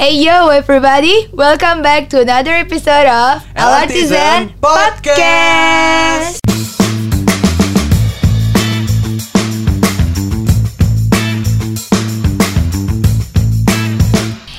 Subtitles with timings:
[0.00, 6.40] Hey yo everybody, welcome back to another episode of Elartisan Podcast.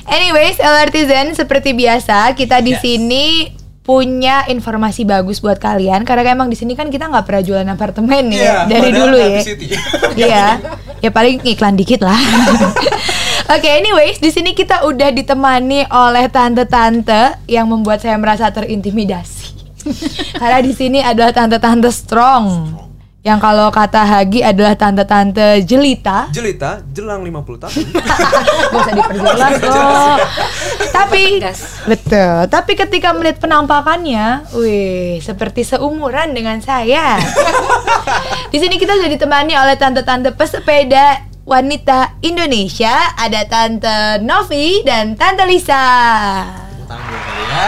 [0.05, 2.81] Anyways, Elartisan seperti biasa kita di Yes.
[2.83, 3.25] sini
[3.81, 8.29] punya informasi bagus buat kalian karena emang di sini kan kita nggak pernah jualan apartemen
[8.29, 9.41] ya Iya, dari dulu ya.
[10.13, 10.45] Iya,
[11.01, 12.13] ya paling iklan dikit lah.
[13.51, 19.51] Oke, anyways, di sini kita udah ditemani oleh tante-tante yang membuat saya merasa terintimidasi.
[20.39, 22.71] Karena di sini adalah tante-tante strong.
[23.27, 26.31] Yang kalau kata Hagi adalah tante-tante jelita.
[26.31, 27.75] Jelita, jelang 50 tahun.
[28.71, 30.17] Gak usah diperjelas kok.
[30.95, 31.23] Tapi
[31.91, 32.35] betul.
[32.47, 37.19] Tapi ketika melihat penampakannya, wih, seperti seumuran dengan saya.
[38.55, 43.11] Di sini kita sudah ditemani oleh tante-tante pesepeda wanita Indonesia.
[43.19, 45.83] Ada tante Novi dan tante Lisa.
[46.87, 47.67] Tanggung kali ya.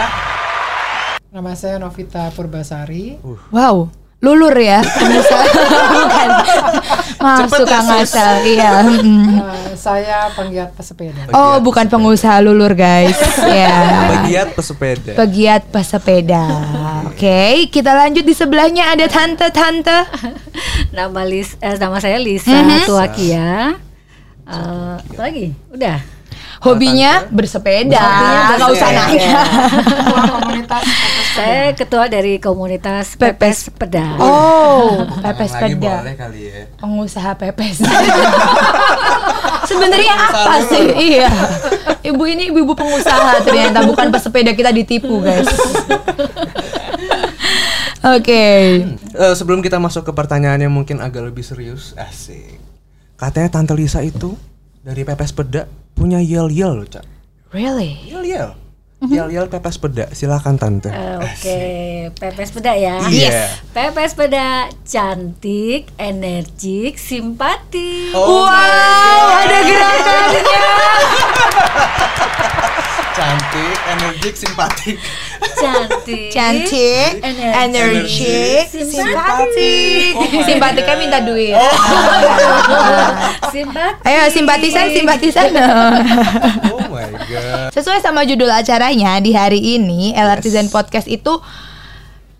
[1.28, 3.20] Nama saya Novita Purbasari.
[3.52, 3.92] Wow,
[4.24, 4.80] lulur ya.
[4.80, 6.28] Bukan.
[7.20, 8.34] Maaf Cepet suka ya, ngasal.
[8.42, 8.70] Iya.
[8.82, 9.28] mm.
[9.36, 11.28] Eh, saya penggiat pesepeda.
[11.28, 11.94] Oh, Pegiat bukan pesepeda.
[11.94, 13.16] pengusaha lulur, guys.
[13.44, 13.76] Ya.
[14.18, 15.12] Pegiat pesepeda.
[15.14, 16.44] Pegiat pesepeda.
[17.06, 20.08] Oke, kita lanjut di sebelahnya ada tante-tante.
[20.90, 22.84] nama Lis eh, nama saya Lisa Mhm.
[22.84, 23.76] Tuakia.
[24.44, 25.52] Eh, apa lagi?
[25.68, 25.98] Udah.
[26.64, 28.00] Hobinya bersepeda.
[28.00, 29.32] Hobinya Nggak usah nanya.
[29.44, 30.84] Ketua komunitas
[31.36, 33.68] Saya ketua dari komunitas Pepes.
[33.68, 34.16] Sepeda.
[34.16, 36.00] Oh, pepes sepeda.
[36.32, 36.64] ya.
[36.80, 37.84] Pengusaha pepes.
[39.70, 40.84] Sebenarnya apa sih?
[40.88, 41.28] Iya.
[42.04, 45.48] Ibu ini ibu-ibu pengusaha ternyata bukan pesepeda kita ditipu, guys.
[48.16, 48.44] Oke.
[48.92, 52.60] Eh, sebelum kita masuk ke pertanyaan yang mungkin agak lebih serius, asik.
[53.16, 54.36] Katanya Tante Lisa itu
[54.84, 57.06] dari pepes peda punya yel yel loh, Cak.
[57.54, 57.96] Really?
[58.10, 58.50] Yel yel.
[59.04, 60.08] Yel yel pepes peda.
[60.16, 60.88] Silakan Tante.
[60.88, 61.58] Eh, Oke,
[62.16, 63.04] Pepes Sepeda ya.
[63.04, 63.52] Iya.
[63.76, 68.16] Pepes Sepeda cantik, energik, simpatik.
[68.16, 70.64] Oh wow, ada gerakannya.
[73.54, 74.96] Cantik, energik, simpatik.
[75.54, 76.26] Cantik.
[76.34, 77.54] Cantik, Energi.
[77.54, 78.90] energik, Simpatik.
[78.90, 80.10] simpatik.
[80.18, 81.54] Oh Simpatiknya minta duit.
[83.54, 84.02] Simpatik.
[84.10, 85.48] Ayo simpatisan, simpatisan.
[86.74, 87.70] Oh my god.
[87.70, 91.38] Sesuai sama judul acaranya di hari ini, LRT Zen Podcast itu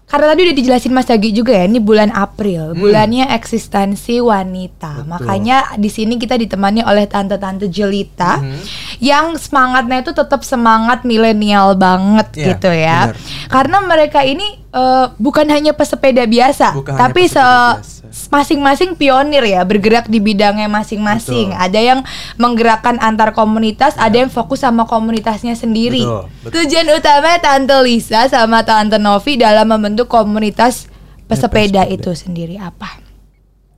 [0.05, 5.01] karena tadi udah dijelasin Mas Dagi juga ya, ini bulan April, bulannya eksistensi wanita.
[5.01, 5.09] Betul.
[5.09, 8.59] Makanya di sini kita ditemani oleh tante-tante jelita Mhm.
[9.01, 12.99] yang semangatnya itu tetap semangat milenial banget Iya, gitu ya.
[13.11, 13.17] benar.
[13.49, 17.47] Karena mereka ini eh, bukan hanya pesepeda biasa, Bukan hanya tapi pesepeda
[17.79, 18.04] se- biasa.
[18.31, 21.51] Masing-masing pionir ya, bergerak di bidangnya masing-masing.
[21.51, 21.65] Betul.
[21.67, 22.01] Ada yang
[22.39, 26.03] menggerakkan antar komunitas, ada yang fokus sama komunitasnya sendiri.
[26.03, 26.53] Betul, betul.
[26.63, 30.87] Tujuan utama Tante Lisa sama Tante Novi dalam membentuk komunitas
[31.27, 31.91] pesepeda Pesepeda.
[31.91, 33.03] itu sendiri apa?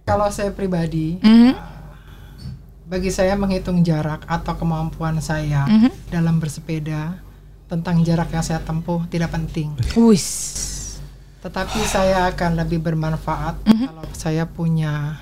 [0.07, 1.53] Kalau saya pribadi, Mhm,
[2.87, 5.91] bagi saya menghitung jarak atau kemampuan saya mhm.
[6.13, 7.19] dalam bersepeda
[7.67, 9.75] tentang jarak yang saya tempuh tidak penting.
[9.99, 10.76] Wis.
[11.47, 13.87] Tetapi saya akan lebih bermanfaat Mhm.
[13.87, 15.15] kalau saya punya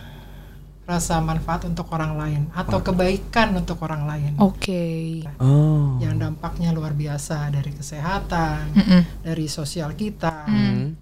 [0.89, 4.33] rasa manfaat untuk orang lain atau kebaikan untuk orang lain.
[4.41, 5.21] Oke.
[5.37, 6.01] Oh.
[6.01, 9.01] Yang dampaknya luar biasa dari kesehatan, Mhm.
[9.21, 10.97] dari sosial kita, Hmm.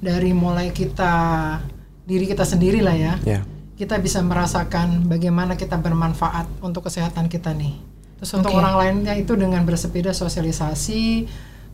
[0.00, 1.12] dari mulai kita
[2.08, 3.14] diri kita sendiri lah ya.
[3.28, 3.40] Ya.
[3.76, 7.76] Kita bisa merasakan bagaimana kita bermanfaat untuk kesehatan kita nih.
[8.20, 8.60] Terus untuk Oke.
[8.60, 11.28] orang lainnya itu dengan bersepeda sosialisasi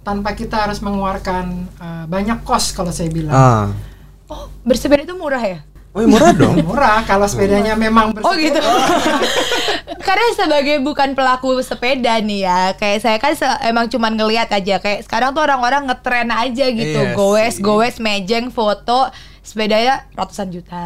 [0.06, 3.34] tanpa kita harus mengeluarkan uh, banyak kos kalau saya bilang.
[3.34, 3.66] Ah.
[4.30, 5.66] Oh, bersepeda itu murah ya?
[5.90, 6.60] Oh, ya murah dong.
[6.68, 8.30] Murah kalau sepedanya memang bersepeda.
[8.30, 8.60] Oh gitu.
[10.06, 14.78] Karena sebagai bukan pelaku sepeda nih ya, kayak saya kan se- emang cuman ngeliat aja
[14.78, 19.08] kayak sekarang tuh orang-orang ngetren aja gitu, Iya goes goes mejeng foto
[19.40, 20.84] sepedanya ratusan juta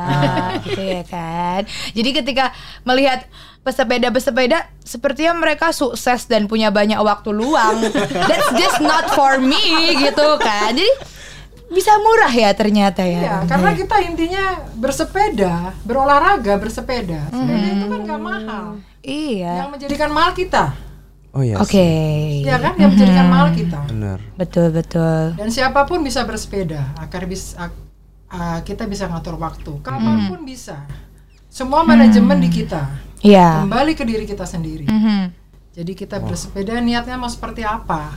[0.62, 1.66] gitu ya kan.
[1.90, 2.54] Jadi ketika
[2.86, 3.26] melihat
[3.60, 7.80] pesepeda-pesepeda sepertinya mereka sukses dan punya banyak waktu luang.
[8.08, 10.72] That's just not for me gitu kan.
[10.72, 11.18] Jadi
[11.70, 13.20] bisa murah ya ternyata ya.
[13.22, 17.30] Iya, karena kita intinya bersepeda, berolahraga, bersepeda.
[17.30, 18.64] Sepeda itu kan gak mahal.
[19.06, 19.54] Iya.
[19.62, 20.74] Yang menjadikan mahal kita.
[21.30, 21.62] Oh iya.
[21.62, 21.86] Oke.
[22.42, 22.74] Ya kan?
[22.74, 23.80] Yang menjadikan mahal kita.
[23.86, 24.18] Benar.
[24.34, 25.38] Betul betul.
[25.38, 27.70] Dan siapa pun bisa bersepeda, agar bisa
[28.66, 29.78] kita bisa ngatur waktu.
[29.78, 30.90] Kapan pun bisa.
[31.46, 32.82] Semua manajemen di kita.
[33.20, 33.62] Iya.
[33.62, 34.84] Kembali ke diri kita sendiri.
[34.84, 35.20] Mhm.
[35.70, 38.16] Jadi kita bersepeda niatnya mau seperti apa?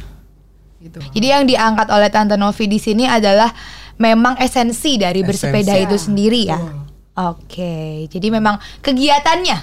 [0.78, 1.00] Gitu.
[1.00, 3.52] Jadi yang diangkat oleh Tante Novi di sini adalah
[3.96, 5.86] memang esensi dari bersepeda Esensi.
[5.86, 6.58] itu sendiri ya.
[6.58, 6.82] Betul.
[7.14, 7.76] Oke,
[8.10, 9.58] jadi memang kegiatannya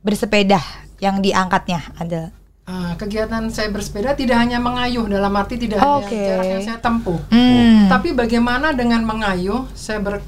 [0.00, 0.56] bersepeda
[0.96, 2.32] yang diangkatnya ada.
[2.64, 6.08] uh, kegiatan saya bersepeda tidak hanya mengayuh dalam arti tidak Oke.
[6.08, 7.86] hanya jarak yang saya tempuh, Hmm.
[7.86, 10.24] tapi bagaimana dengan mengayuh saya ber-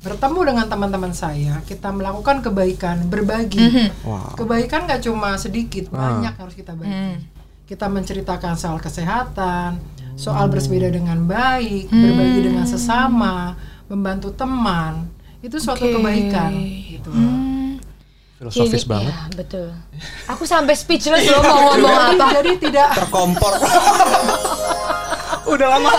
[0.00, 3.60] bertemu dengan teman-teman saya, kita melakukan kebaikan, berbagi.
[3.60, 3.86] Mhm.
[4.02, 4.32] Wow.
[4.34, 6.16] Kebaikan nggak cuma sedikit, Ah.
[6.16, 6.88] banyak harus kita bagi.
[6.88, 7.16] Hmm.
[7.64, 9.76] Kita menceritakan soal kesehatan,
[10.14, 13.54] soal bersepeda dengan baik, berbagi dengan sesama,
[13.86, 15.06] membantu teman.
[15.38, 15.94] Itu suatu Oke.
[15.94, 16.50] kebaikan
[16.88, 17.10] gitu.
[17.10, 17.76] Hmm.
[18.36, 19.12] Filosofis Iya, banget.
[19.12, 19.68] iya, betul.
[20.26, 22.26] Aku sampai speechless loh mau ngomong Jadi, apa.
[22.34, 23.52] jadi tidak Terkompor.
[25.52, 25.92] Udah lama.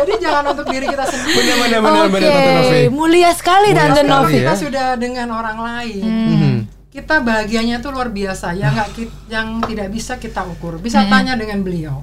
[0.00, 1.36] Jadi jangan untuk diri kita sendiri.
[1.36, 2.82] Bener bener Oke, bener Tante Novi.
[2.90, 4.32] mulia sekali Mulia Tante sekali Novi.
[4.32, 4.38] ya.
[4.40, 6.04] Kita sudah dengan orang lain.
[6.04, 6.54] Mhm.
[6.90, 8.50] Kita bahagianya itu luar biasa.
[8.52, 10.76] Ya nggak ki- yang tidak bisa kita ukur.
[10.76, 12.02] Bisa tanya dengan beliau.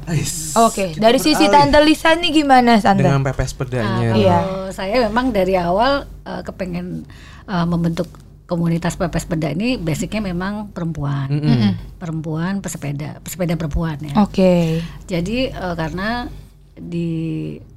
[0.58, 1.44] Oke, dari sisi.
[1.46, 3.02] Tante Lisa nih gimana Tante?
[3.02, 4.00] Dengan pepes pedanya.
[4.06, 4.38] Nah, Iya.
[4.38, 7.04] kalau saya memang dari awal eh, kepengen
[7.44, 8.08] eh, membentuk
[8.46, 12.00] komunitas pepes peda ini basicnya memang perempuan, Mm-mm.
[12.00, 14.16] perempuan pesepeda, pesepeda perempuan ya.
[14.18, 14.80] Oke.
[15.04, 16.32] Jadi eh, karena
[16.79, 17.09] di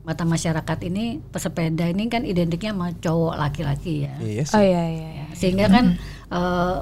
[0.05, 4.15] mata masyarakat ini pesepeda ini kan identiknya sama cowok laki-laki ya.
[4.21, 4.55] Iya sih.
[4.57, 5.09] Oh iya iya.
[5.15, 5.27] iya.
[5.35, 5.97] Sehingga kan
[6.31, 6.77] eh,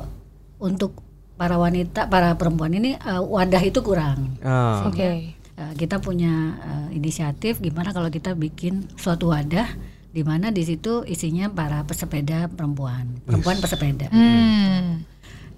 [0.58, 1.02] untuk
[1.38, 4.38] para wanita, para perempuan ini eh, wadah itu kurang.
[4.42, 4.86] Ah.
[4.90, 5.38] Oke.
[5.58, 9.66] Eh, kita punya eh, inisiatif gimana kalau kita bikin suatu wadah
[10.08, 14.08] di mana di situ isinya para pesepeda perempuan, perempuan pesepeda.
[14.08, 15.04] Hmm.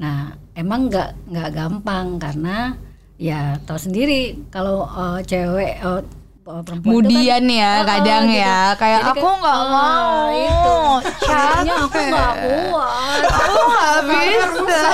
[0.00, 2.74] Nah, emang nggak nggak gampang karena
[3.20, 6.02] ya tahu sendiri kalau eh, cewek eh,
[6.42, 8.40] perempuan itu kan- Kemudian ya Oh, kadang gitu.
[8.40, 10.78] ya kayak Jadi aku nggak ah, mau itu.
[11.20, 14.92] Kayaknya aku nggak kuat, aku nggak bisa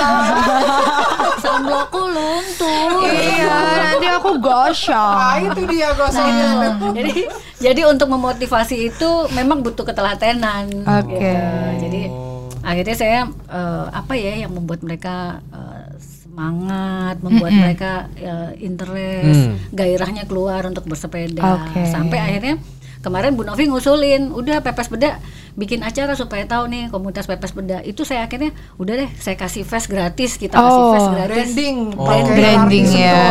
[1.37, 2.89] sambalku luntur.
[3.05, 3.57] iya
[3.87, 6.49] nanti aku gosong Ah itu dia gosongnya.
[6.91, 7.13] jadi
[7.57, 11.15] jadi untuk memotivasi itu memang butuh ketelatenan Oke.
[11.15, 11.31] gitu.
[11.79, 12.01] jadi
[12.61, 15.76] akhirnya saya eh, apa ya yang membuat mereka eh,
[16.37, 19.57] semangat membuat mereka eh, interest Hmm.
[19.73, 21.81] gairahnya keluar untuk bersepeda Oke.
[21.83, 22.61] sampai akhirnya
[22.99, 25.17] kemarin Bu Novi ngusulin udah pepes beda
[25.53, 29.65] bikin acara supaya tahu nih komunitas pepes beda itu saya akhirnya udah deh saya kasih
[29.65, 30.93] fest gratis kita kasih Oh.
[30.93, 32.05] fest gratis Branding, Oh.
[32.05, 33.25] Branding artis ya.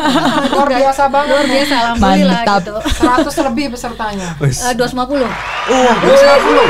[0.52, 1.28] Luar biasa banget.
[1.32, 2.60] luar biasa alhamdulillah Mantap.
[2.60, 2.72] gitu
[3.32, 4.28] 100 lebih pesertanya.
[4.36, 5.24] Eh, 250
[5.66, 6.68] Oh, bisa belum?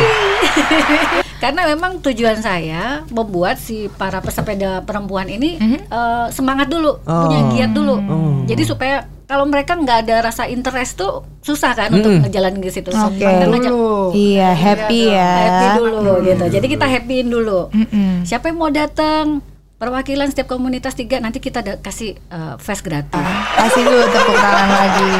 [1.36, 7.50] Karena memang tujuan saya membuat si para pesepeda perempuan ini eh, semangat dulu, punya Oh.
[7.50, 7.94] giat dulu.
[8.00, 8.34] Oh.
[8.44, 8.96] Jadi supaya
[9.26, 12.88] kalau mereka nggak ada rasa interest tuh susah kan untuk ngejalanin ke situ.
[12.88, 13.26] Oke.
[13.26, 14.14] Ngajak Dulu.
[14.14, 16.44] iya happy ya happy dulu gitu.
[16.48, 17.66] Jadi kita happyin dulu.
[17.68, 18.22] Mm-mm.
[18.22, 19.42] Siapa yang mau datang?
[19.76, 23.12] Perwakilan setiap komunitas tiga nanti kita kasih eh, fest gratis.
[23.52, 25.10] kasih dulu tepuk tangan lagi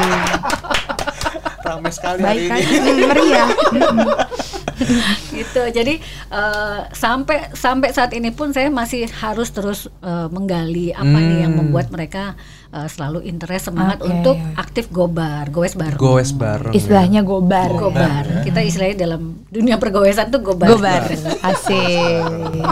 [1.59, 2.91] Ramai sekali baik hari ini.
[2.95, 3.49] Hmm, meriah.
[5.39, 5.63] gitu.
[5.73, 5.95] Jadi
[6.31, 11.55] eh, sampai sampai saat ini pun saya masih harus terus eh, menggali apa nih yang
[11.57, 12.37] membuat mereka
[12.73, 14.09] eh, selalu interest semangat Oke.
[14.11, 16.01] untuk aktif gobar goes bareng.
[16.01, 16.73] Goes bareng.
[16.73, 16.79] ya.
[16.79, 17.71] istilahnya gobar.
[17.73, 18.25] Gobar.
[18.45, 20.69] Kita istilahnya dalam dunia pergoesan tuh gobar.
[20.77, 21.03] Gobar.
[21.49, 22.65] Asik.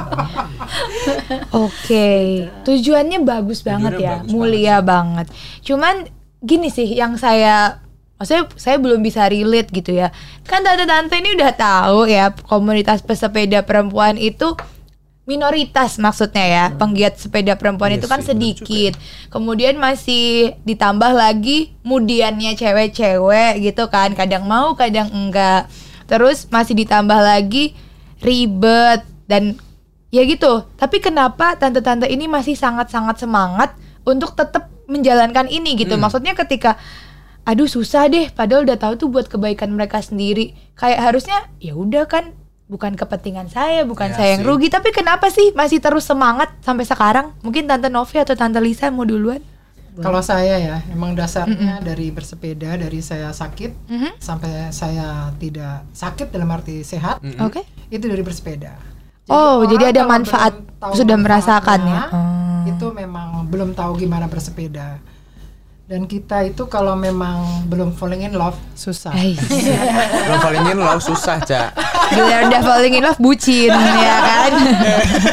[1.55, 2.09] Oke.
[2.65, 5.27] Tujuannya bagus banget Tujuannya ya bagus mulia banget.
[5.65, 6.09] Cuman
[6.45, 7.84] gini sih yang saya
[8.25, 10.09] maksudnya saya belum bisa relate gitu ya.
[10.49, 14.57] Kan tante-tante ini udah tahu ya komunitas pesepeda perempuan itu
[15.29, 16.65] minoritas maksudnya ya.
[16.73, 18.97] Penggiat sepeda perempuan Iya itu kan sedikit.
[19.29, 24.17] kemudian masih ditambah lagi mudiannya cewek-cewek gitu kan.
[24.17, 25.69] Kadang mau kadang enggak.
[26.09, 27.77] Terus masih ditambah lagi
[28.25, 29.61] ribet dan
[30.09, 30.65] ya gitu.
[30.81, 33.77] Tapi kenapa tante-tante ini masih sangat-sangat semangat
[34.09, 35.97] untuk tetap menjalankan ini gitu?
[35.97, 36.77] Maksudnya ketika
[37.45, 42.05] aduh susah deh padahal udah tahu tuh buat kebaikan mereka sendiri kayak harusnya ya udah
[42.05, 42.33] kan
[42.65, 44.49] bukan kepentingan saya bukan Ya saya yang sih.
[44.49, 48.89] rugi tapi kenapa sih masih terus semangat sampai sekarang mungkin tante Novi atau tante Lisa
[48.89, 49.45] mau duluan
[49.95, 54.19] Kalau saya ya, emang dasarnya dari bersepeda, dari saya sakit Mhm.
[54.19, 58.75] sampai saya tidak sakit dalam arti sehat, oke itu dari bersepeda.
[59.25, 60.53] Oh, orang jadi ada manfaat,
[60.91, 62.01] sudah merasakannya.
[62.11, 62.67] Hmm.
[62.67, 64.99] Itu memang belum tahu gimana bersepeda.
[65.85, 69.13] Dan kita itu kalau memang belum falling in love susah.
[69.13, 69.37] Hey.
[70.25, 71.77] Belum paling in love susah, Cak.
[72.09, 74.53] Gila udah falling in love bucin ya kan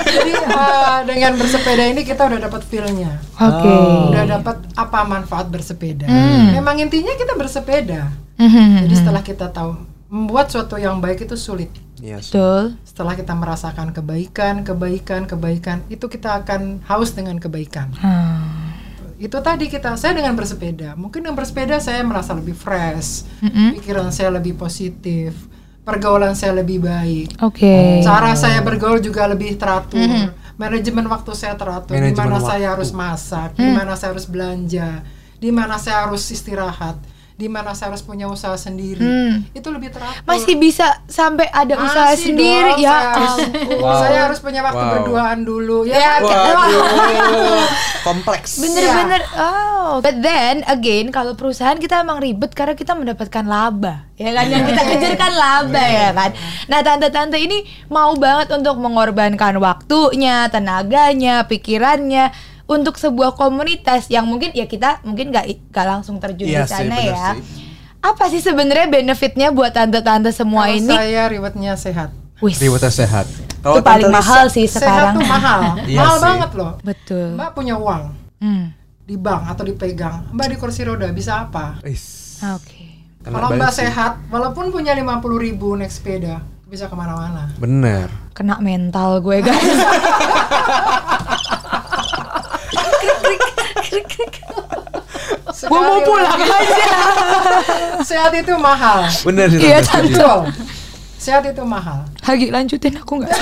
[0.08, 3.16] Jadi eh, dengan bersepeda ini kita udah dapat feel-nya.
[3.40, 3.76] Oke
[4.12, 6.12] Udah dapat apa manfaat bersepeda.
[6.12, 6.52] Hmm.
[6.52, 8.12] Memang intinya kita bersepeda.
[8.36, 8.84] Mhm.
[8.84, 9.72] Jadi setelah kita tahu
[10.12, 11.72] membuat suatu yang baik itu sulit.
[12.04, 12.36] Iya sih.
[12.36, 17.96] Betul Setelah kita merasakan kebaikan, kebaikan, kebaikan, itu kita akan haus dengan kebaikan.
[17.96, 18.61] Hmm.
[19.22, 23.78] Itu tadi kita, saya dengan bersepeda, mungkin dengan bersepeda saya merasa lebih fresh, Mm-mm.
[23.78, 25.38] pikiran saya lebih positif,
[25.86, 28.02] pergaulan saya lebih baik, Oke.
[28.02, 30.02] Cara saya bergaul juga lebih teratur,
[30.58, 35.06] manajemen waktu saya teratur, di mana saya harus masak, di mana saya harus belanja,
[35.38, 36.98] di mana saya harus istirahat,
[37.42, 39.02] di mana saya harus punya usaha sendiri.
[39.02, 39.42] Hmm.
[39.58, 40.22] Itu lebih teratur.
[40.30, 42.94] Masih bisa sampai ada usaha Masih sendiri dong, ya.
[42.94, 43.34] Saya harus.
[43.82, 43.98] Wow.
[43.98, 44.94] saya harus punya waktu Wow.
[45.02, 45.98] berduaan dulu ya.
[45.98, 46.54] Ya, kan?
[46.54, 47.66] Waduh,
[48.06, 48.62] kompleks.
[48.62, 49.98] Bener-bener, oh.
[50.06, 54.46] But then again, kalau perusahaan kita emang ribet karena kita mendapatkan laba, ya kan?
[54.46, 56.30] Yang kita kejar kan laba ya kan.
[56.70, 62.30] Nah tante-tante ini mau banget untuk mengorbankan waktunya, tenaganya, pikirannya
[62.72, 66.72] untuk sebuah komunitas yang mungkin ya kita mungkin nggak nggak langsung terjun Iya di sih,
[66.74, 67.28] sana bener ya.
[67.36, 67.42] sih.
[68.02, 70.90] Apa sih sebenarnya benefitnya buat tante-tante semua Kalau ini?
[70.90, 72.10] saya rewardnya sehat.
[72.40, 73.30] Wis, Ribetnya sehat.
[73.62, 75.14] itu paling mahal sih Sehat sekarang.
[75.14, 76.26] tuh mahal, Iya mahal sih.
[76.26, 76.72] banget loh.
[76.82, 77.28] Betul.
[77.36, 78.04] Mbak punya uang
[78.40, 78.74] Hmm.
[79.00, 81.78] di bank atau dipegang, Mbak di kursi roda bisa apa?
[81.82, 82.42] Wis.
[82.42, 82.98] Oke.
[83.22, 83.86] Kena Kalau Mbak sih.
[83.86, 85.06] sehat, walaupun punya 50
[85.38, 87.54] ribu naik sepeda, bisa ke mana-mana.
[87.56, 88.10] Bener.
[88.32, 89.62] Kena mental gue guys.
[95.62, 96.88] gue mau pulang aja.
[98.10, 99.06] Sehat itu mahal.
[99.28, 99.60] Bener sih.
[99.62, 99.80] Iya.
[99.84, 100.40] Betul.
[101.22, 102.08] Sehat itu mahal.
[102.26, 103.30] Hagi lanjutin aku nggak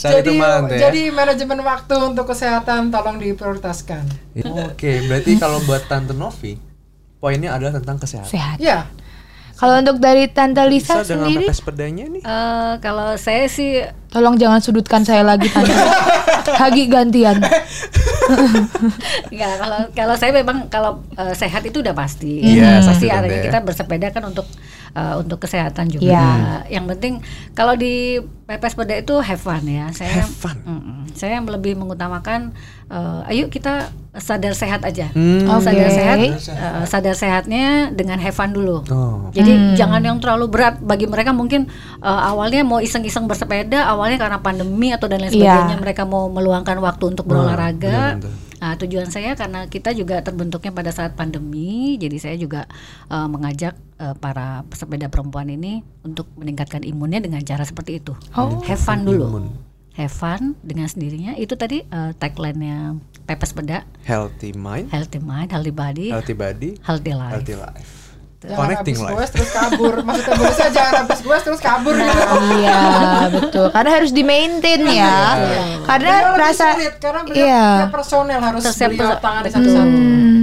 [0.00, 0.88] jadi, mantap ya.
[0.88, 4.02] jadi manajemen waktu untuk kesehatan tolong diprioritaskan.
[4.72, 6.56] Oke, berarti kalau buat Tante Novi,
[7.20, 8.32] poinnya adalah tentang kesehatan.
[8.32, 8.56] Sehat.
[8.58, 8.88] Ya,
[9.60, 12.22] Kalau untuk dari Tante Lisa Bisa dengan sendiri, pedanya nih.
[12.24, 15.70] Eh, kalau saya sih tolong jangan sudutkan saya lagi Tante.
[16.60, 17.44] Hagi gantian.
[19.32, 22.40] Enggak, kalau kalau saya memang kalau eh, sehat itu udah pasti.
[22.40, 23.42] Iya, pasti pasti deh.
[23.46, 24.46] kita bersepeda kan untuk
[24.92, 26.10] eh, untuk kesehatan juga.
[26.10, 26.28] Iya.
[26.68, 27.14] Yang penting
[27.52, 29.90] kalau di pepes peda itu have fun ya.
[29.90, 30.56] Saya Have fun.
[30.62, 30.98] Mm-mm.
[31.14, 32.50] saya lebih mengutamakan
[32.86, 35.06] eh, ayo kita sadar sehat aja.
[35.14, 35.46] Hmm.
[35.62, 35.94] Sadar Oke.
[35.94, 38.82] sehat, eh, sadar sehatnya dengan have fun dulu.
[38.90, 39.30] Oh.
[39.30, 41.70] Jadi jangan yang terlalu berat bagi mereka mungkin
[42.02, 45.38] eh, awalnya mau iseng-iseng bersepeda awalnya karena pandemi atau dan lain Iya.
[45.38, 48.18] sebagainya mereka mau meluangkan waktu untuk berolahraga.
[48.18, 48.48] benar, benar.
[48.60, 52.68] Nah, tujuan saya karena kita juga terbentuknya pada saat pandemi, jadi saya juga
[53.08, 58.12] eh, mengajak eh, para pesepeda perempuan ini untuk meningkatkan imunnya dengan cara seperti itu.
[58.36, 58.60] Oh.
[58.68, 59.24] Have fun dulu.
[59.26, 59.46] Imun.
[59.96, 61.34] Have fun dengan sendirinya.
[61.40, 67.12] Itu tadi eh, tagline-nya Pepes Peda, Healthy mind, healthy mind, healthy body, healthy body, healthy
[67.14, 67.34] life.
[67.38, 67.99] healthy life.
[68.40, 69.94] Jangan Connecting habis goes terus kabur.
[70.00, 72.22] Maksudnya bonusnya jangan habis goes terus kabur gitu.
[72.56, 72.80] Iya
[73.28, 73.66] betul.
[73.68, 75.16] Karena harus di maintain ya.
[75.84, 77.66] Karena Beliau rasa sulit, karena beliau iya.
[77.92, 79.96] personel harus beliau tangani satu-satu.
[80.00, 80.38] Hmm,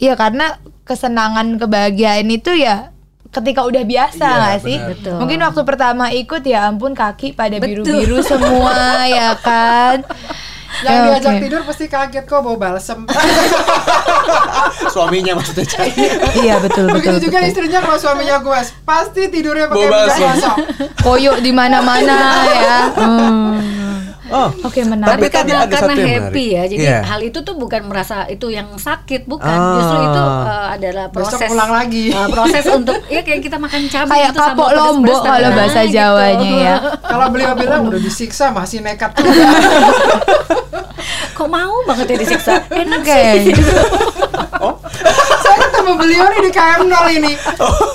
[0.00, 0.46] Iya karena
[0.82, 2.90] kesenangan kebahagiaan itu ya
[3.32, 4.76] ketika udah biasa Iya, nggak sih?
[4.80, 5.16] Betul.
[5.20, 10.04] Mungkin waktu pertama ikut ya ampun kaki pada biru-biru semua ya kan.
[10.82, 13.06] Yang Ya, diajak tidur pasti kaget kok bau balsem.
[14.94, 15.64] Suaminya maksudnya.
[16.36, 16.98] Iya betul betul.
[16.98, 17.50] Begitu juga betul.
[17.50, 20.56] istrinya kalau suaminya gue pasti tidurnya pakai balsem.
[21.00, 22.18] Koyok di mana-mana
[22.50, 22.78] ya.
[22.98, 23.82] Hmm.
[24.32, 25.28] Oh, Oke Tapi menarik.
[25.28, 26.16] tadi karena ada karena satu happy
[26.48, 26.56] menarik.
[26.56, 26.98] ya, jadi Iya.
[27.04, 29.44] hal itu tuh bukan merasa itu yang sakit, bukan.
[29.44, 29.76] Ah.
[29.76, 32.04] Justru itu uh, adalah Besok proses pulang lagi.
[32.16, 35.48] uh, proses untuk ya kayak kita makan cabai Kayak gitu sama kapok lombok tapi kalau
[35.52, 35.94] nah, bahasa gitu.
[36.00, 36.76] Jawanya ya.
[37.04, 39.44] Kalau beliau bilang udah disiksa masih nekat juga.
[41.32, 42.54] Kok mau banget ya disiksa?
[42.68, 43.20] Enak Oke.
[43.40, 43.54] sih.
[45.42, 47.32] Saya ketemu beliau nih di KM0 ini.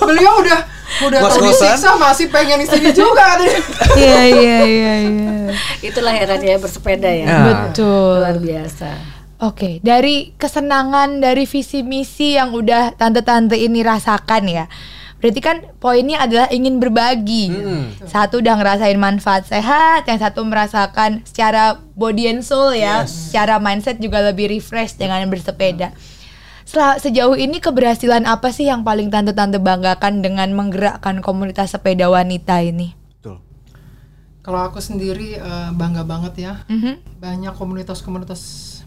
[0.03, 0.59] Beliau udah
[0.97, 1.77] udah tahu Ngos-ngosan.
[1.77, 3.37] disiksa masih pengen di sini juga.
[3.97, 5.29] Iya iya iya iya.
[5.81, 7.25] Itulah herannya bersepeda ya.
[7.25, 7.39] Ya.
[7.45, 8.21] Betul.
[8.21, 8.89] Luar biasa.
[9.37, 14.65] Oke, dari kesenangan dari visi misi yang udah tante-tante ini rasakan ya.
[15.17, 17.49] Berarti kan poinnya adalah ingin berbagi.
[17.49, 17.89] Hmm.
[18.05, 23.97] Satu udah ngerasain manfaat sehat, yang satu merasakan secara body and soul ya, secara mindset
[23.97, 25.89] juga lebih refresh dengan bersepeda.
[26.67, 32.61] Sel- sejauh ini keberhasilan apa sih yang paling tante-tante banggakan dengan menggerakkan komunitas sepeda wanita
[32.61, 32.93] ini?
[33.17, 33.41] Betul.
[34.45, 36.53] Kalau aku sendiri eh, bangga banget ya.
[36.69, 37.17] Mhm.
[37.17, 38.41] Banyak komunitas-komunitas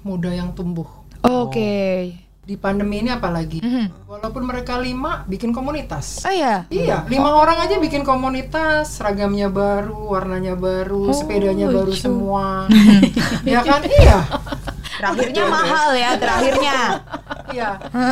[0.06, 0.86] muda yang tumbuh.
[1.26, 2.29] Oke.
[2.40, 3.60] Di pandemi ini apalagi.
[3.60, 4.08] Mhm.
[4.08, 6.24] Walaupun mereka lima bikin komunitas.
[6.24, 6.66] Oh ya.
[6.72, 12.66] Iya, lima orang aja bikin komunitas, seragamnya baru, warnanya baru, sepedanya baru semua.
[13.46, 13.84] ya kan?
[13.86, 14.18] Iya.
[15.00, 16.76] Terakhirnya mahal ya, terakhirnya.
[17.50, 17.70] Iya.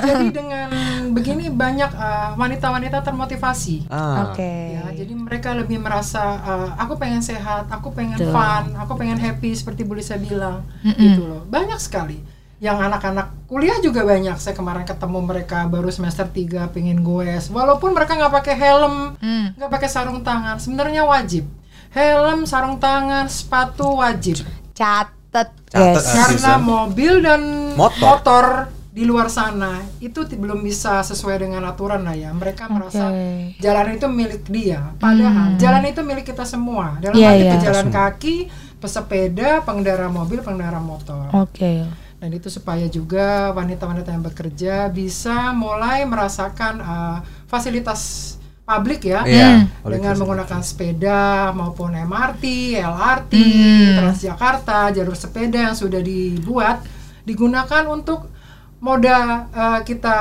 [0.08, 0.68] Jadi dengan
[1.12, 3.86] begini banyak uh, wanita-wanita termotivasi.
[3.92, 4.30] Ah.
[4.32, 4.80] Oke.
[4.80, 8.32] Ya, jadi mereka lebih merasa uh, aku pengen sehat, aku pengen Betul.
[8.32, 10.64] fun, aku pengen happy seperti Bu Lisa bilang.
[10.82, 11.42] Gitu loh.
[11.44, 12.37] Banyak sekali.
[12.58, 14.34] Yang anak-anak kuliah juga banyak.
[14.36, 17.48] Saya kemarin ketemu mereka baru semester 3 pengen goes.
[17.48, 19.54] Walaupun mereka nggak pakai helm, Hmm.
[19.54, 21.46] nggak pakai sarung tangan, sebenarnya wajib.
[21.88, 24.42] Helm, sarung tangan, sepatu wajib.
[24.72, 25.94] Catet, ah.
[25.96, 27.42] Karena mobil dan
[27.74, 28.02] Motor.
[28.02, 28.46] motor.
[28.88, 32.34] di luar sana itu belum bisa sesuai dengan aturan lah ya.
[32.34, 33.54] Mereka merasa Oke.
[33.56, 34.90] jalan itu milik dia.
[34.98, 36.98] Padahal jalan itu milik kita semua.
[36.98, 37.52] Dalam Iya, arti iya.
[37.54, 38.36] pejalan kaki,
[38.82, 41.30] pesepeda, pengendara mobil, pengendara motor.
[41.30, 41.86] Oke.
[42.18, 48.34] Dan itu supaya juga wanita-wanita yang bekerja bisa mulai merasakan uh, fasilitas
[48.64, 49.64] publik ya Iya.
[49.80, 52.44] dengan menggunakan sepeda maupun MRT,
[52.76, 53.96] LRT, Hmm.
[53.96, 56.82] Transjakarta, jalur sepeda yang sudah dibuat
[57.22, 58.28] digunakan untuk
[58.78, 60.18] moda uh, kita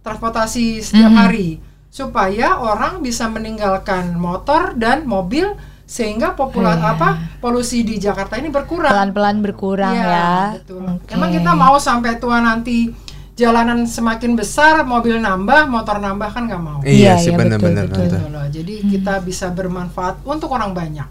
[0.00, 1.18] transportasi setiap Hmm.
[1.18, 1.48] hari
[1.88, 5.52] supaya orang bisa meninggalkan motor dan mobil
[5.84, 6.96] sehingga popular Iya.
[6.96, 8.88] apa polusi di Jakarta ini berkurang.
[8.88, 10.32] Pelan-pelan berkurang Iya, ya.
[10.56, 10.80] betul.
[10.82, 11.12] Oke.
[11.12, 12.88] Emang kita mau sampai tua nanti
[13.34, 16.80] jalanan semakin besar, mobil nambah, motor nambah kan nggak mau.
[16.80, 17.84] Iya, Iya, sih iya, benar-benar.
[17.90, 18.46] Gitu loh.
[18.48, 21.08] Jadi kita bisa bermanfaat untuk orang banyak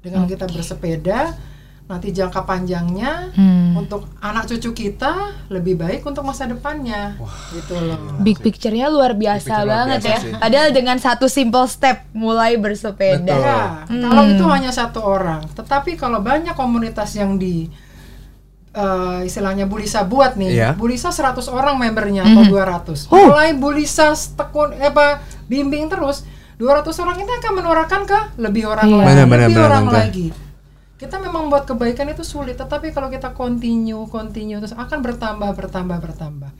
[0.00, 1.34] dengan kita bersepeda.
[1.84, 3.76] Nanti jangka panjangnya Hmm.
[3.76, 5.12] untuk anak cucu kita
[5.46, 7.12] lebih baik untuk masa depannya.
[7.50, 8.00] Gitu loh.
[8.18, 10.18] Big picture-nya luar biasa picture luar banget biasa ya.
[10.18, 10.32] sih.
[10.34, 13.20] Padahal dengan satu simple step mulai bersepeda.
[13.20, 13.44] Betul.
[13.44, 13.60] Ya,
[14.02, 17.68] kalau itu hanya satu orang, tetapi kalau banyak komunitas yang di
[18.72, 20.68] eh, istilahnya Bulisa buat nih, Iya.
[20.74, 23.06] Bulisa 100 orang membernya atau 200.
[23.06, 26.26] Mulai Bulisa tekun eh, apa bimbing terus
[26.56, 28.98] 200 orang ini akan menularkan ke lebih orang Iya.
[28.98, 30.26] lagi, lebih orang lagi.
[31.04, 36.00] Kita memang buat kebaikan itu sulit, tetapi kalau kita continue, continue terus akan bertambah, bertambah,
[36.00, 36.50] bertambah.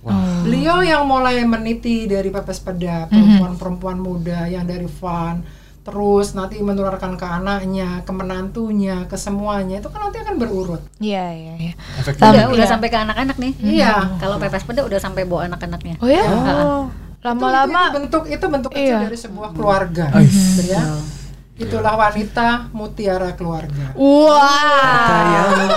[0.44, 5.40] Beliau yang mulai meniti dari pepes peda, perempuan-perempuan muda yang dari fun,
[5.80, 10.84] terus nanti menularkan ke anaknya, ke menantunya, ke semuanya, itu kan nanti akan berurut.
[10.98, 11.72] Iya, iya, iya.
[12.04, 13.52] Udah, udah sampai ke anak-anak nih.
[13.58, 14.20] Iya.
[14.20, 15.96] Kalau pepes peda udah sampai bawa anak-anaknya.
[16.00, 16.20] Oh ya?
[16.20, 16.92] Itu-
[17.24, 19.08] Lama-lama itu, bentuk itu bentuk kecil Iya.
[19.08, 20.12] dari sebuah keluarga.
[20.20, 20.84] Gitu ya.
[21.54, 23.94] Itulah wanita mutiara keluarga.
[23.94, 25.70] Wah.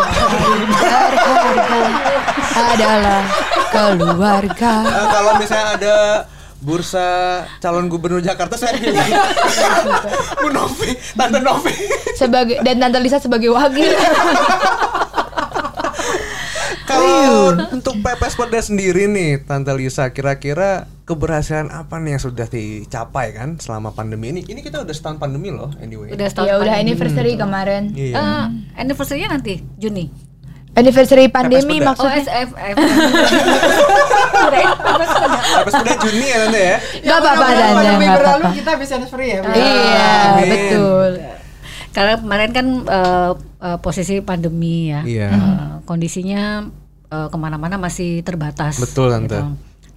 [2.57, 3.21] adalah
[3.69, 4.73] keluarga.
[4.89, 5.95] Eh, kalau misalnya ada
[6.57, 7.07] bursa
[7.61, 8.97] calon gubernur Jakarta saya pilih
[10.41, 11.73] Bu Novi, Tante Novi.
[12.17, 13.93] Sebagai dan Tante Lisa sebagai wakil.
[16.97, 23.31] Kalau untuk pepes peda sendiri nih, Tante Lisa, kira-kira keberhasilan apa nih yang sudah dicapai
[23.31, 24.41] kan selama pandemi ini?
[24.43, 26.11] Ini kita udah setahun pandemi loh, anyway.
[26.11, 26.83] Udah setahun ya udah pandemi.
[26.83, 27.83] anniversary kemarin.
[27.95, 28.15] Iya.
[28.17, 28.45] Eh,
[28.81, 30.09] anniversary-nya nanti Juni.
[30.77, 31.89] Anniversary pandemi peda.
[31.89, 32.21] Oh, maksudnya.
[32.21, 32.75] SFF.
[35.57, 36.77] Pepes peda Juni ya Tante ya?
[37.01, 38.57] Gak apa-apa Mudah-mudahan Tante, pandemi gak berlalu apa-apa.
[38.61, 39.39] kita bisa free ya.
[39.41, 40.49] Iya, Amin.
[40.51, 41.11] betul.
[41.95, 43.31] Karena kemarin kan eh,
[43.63, 45.01] eh, posisi pandemi ya.
[45.01, 45.27] Iya.
[45.33, 46.67] Eh, kondisinya
[47.11, 48.79] eh, ke mana-mana masih terbatas.
[48.79, 49.27] Betul, Tante.
[49.27, 49.39] gitu.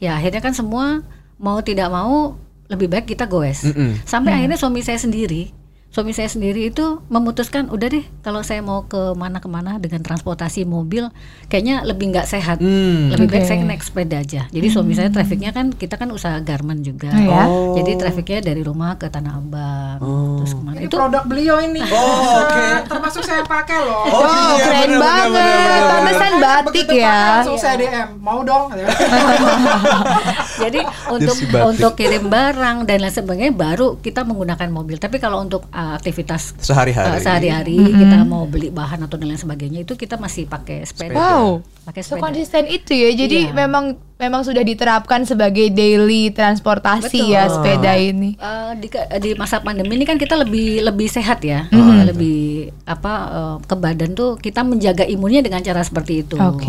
[0.00, 1.04] Ya akhirnya kan semua
[1.36, 2.36] mau tidak mau
[2.70, 3.66] lebih baik kita goes.
[3.66, 3.98] Mm-mm.
[4.06, 5.50] Sampai akhirnya suami saya sendiri,
[5.90, 11.10] suami saya sendiri itu memutuskan udah deh kalau saya mau ke mana-kemana dengan transportasi mobil,
[11.50, 12.62] kayaknya lebih nggak sehat.
[12.62, 13.10] Hmm.
[13.10, 13.50] Lebih baik Oke.
[13.50, 14.46] saya naik sepeda aja.
[14.46, 17.10] Jadi suami saya trafficnya kan kita kan usaha garment juga.
[17.10, 17.42] Oh, ya?
[17.82, 19.98] Jadi trafficnya dari rumah ke Tanah Abang.
[20.38, 20.76] Terus ke mana?
[20.78, 21.82] Ini Itu produk beliau ini.
[21.82, 22.64] Oh, oke.
[22.94, 24.06] Termasuk saya pakai loh.
[24.06, 25.26] Oh, Oh, iya, keren bener, banget.
[25.26, 25.90] bener, bener, bener.
[25.90, 27.18] Pantesan batik ya.
[27.18, 28.08] pakai Langsung saya DM.
[28.22, 28.64] Mau dong.
[30.62, 35.00] Jadi untuk untuk kirim barang dan lain sebagainya baru kita menggunakan mobil.
[35.00, 37.16] Tapi kalau untuk uh, aktivitas Sehari-hari.
[37.16, 41.16] uh, sehari-hari kita mau beli bahan atau dan lain sebagainya itu kita masih pakai sepeda.
[41.16, 41.64] Wow.
[41.88, 42.28] Pakai So sepeda.
[42.28, 43.10] konsisten itu ya.
[43.16, 43.56] Jadi Iya.
[43.56, 47.32] memang memang sudah diterapkan sebagai daily transportasi Betul.
[47.32, 48.36] ya sepeda ini.
[48.36, 48.92] Uh, di,
[49.24, 53.72] di masa pandemi ini kan kita lebih lebih sehat ya, Uh, lebih apa uh, ke
[53.74, 56.36] badan tuh kita menjaga imunnya dengan cara seperti itu.
[56.36, 56.68] Oke.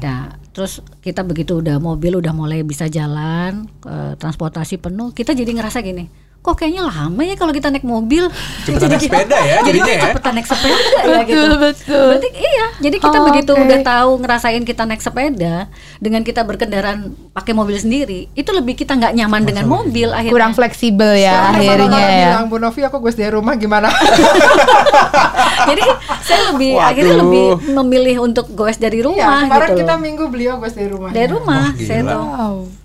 [0.00, 5.50] Nah, terus kita begitu udah mobil udah mulai bisa jalan, uh, transportasi penuh, kita jadi
[5.52, 6.08] ngerasa gini,
[6.38, 8.24] kok kayaknya lama ya kalau kita naik mobil.
[8.62, 10.02] Cepetan naik sepeda ya jadi jadinya ya.
[10.06, 11.36] cepetan naik sepeda ya gitu.
[11.36, 12.06] Betul, betul.
[12.08, 13.60] Berarti iya, jadi kita Oh, begitu oke.
[13.60, 15.54] udah tahu ngerasain kita naik sepeda
[15.98, 16.98] dengan kita berkendaraan
[17.30, 20.32] pakai mobil sendiri, itu lebih kita nggak nyaman dengan mobil akhirnya.
[20.32, 22.22] Kurang fleksibel ya Sekarang akhirnya kalau ya.
[22.24, 23.88] bilang Bu Novi aku gue dari rumah gimana?
[25.68, 25.82] Jadi
[26.22, 26.88] saya lebih Waduh.
[26.88, 30.00] akhirnya lebih memilih untuk goes dari Iya, rumah kemarin gitu kita loh.
[30.00, 31.10] minggu beliau gue dari rumah.
[31.10, 32.16] Dari rumah, Wah, saya gila.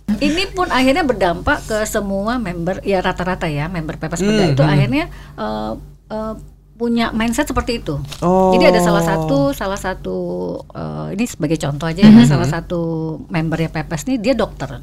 [0.04, 4.64] Ini pun akhirnya berdampak ke semua member, ya rata-rata ya member Pepes Peda Hmm, itu
[4.64, 4.74] hmm.
[4.74, 5.74] akhirnya eh,
[6.12, 6.34] eh,
[6.74, 8.00] punya mindset seperti itu.
[8.20, 8.52] Oh.
[8.56, 10.18] Jadi ada salah satu salah satu
[10.72, 12.82] eh, ini sebagai contoh aja Hmm, ya, salah satu
[13.32, 14.80] membernya Pepes nih dia dokter,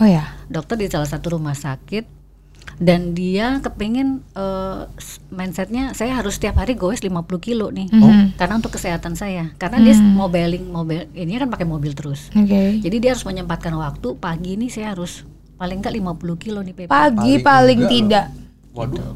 [0.00, 0.26] Oh ya.
[0.46, 2.19] dokter di salah satu rumah sakit
[2.76, 8.34] dan dia kepingin eh, s- mindsetnya saya harus setiap hari goes 50 kilo nih Mhm.
[8.34, 12.78] karena untuk kesehatan saya karena dia mobiling mobil ini kan pakai mobil terus Oke.
[12.78, 16.88] jadi dia harus menyempatkan waktu pagi ini saya harus paling enggak 50 kilo nih Pepe.
[16.88, 18.26] Pagi Paling paling tidak.
[18.70, 19.12] Waduh.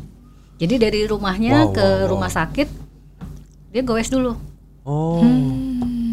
[0.55, 2.09] Jadi dari rumahnya Wow, ke wow, wow.
[2.11, 2.69] rumah sakit
[3.71, 4.37] dia goes dulu.
[4.83, 5.25] Oh.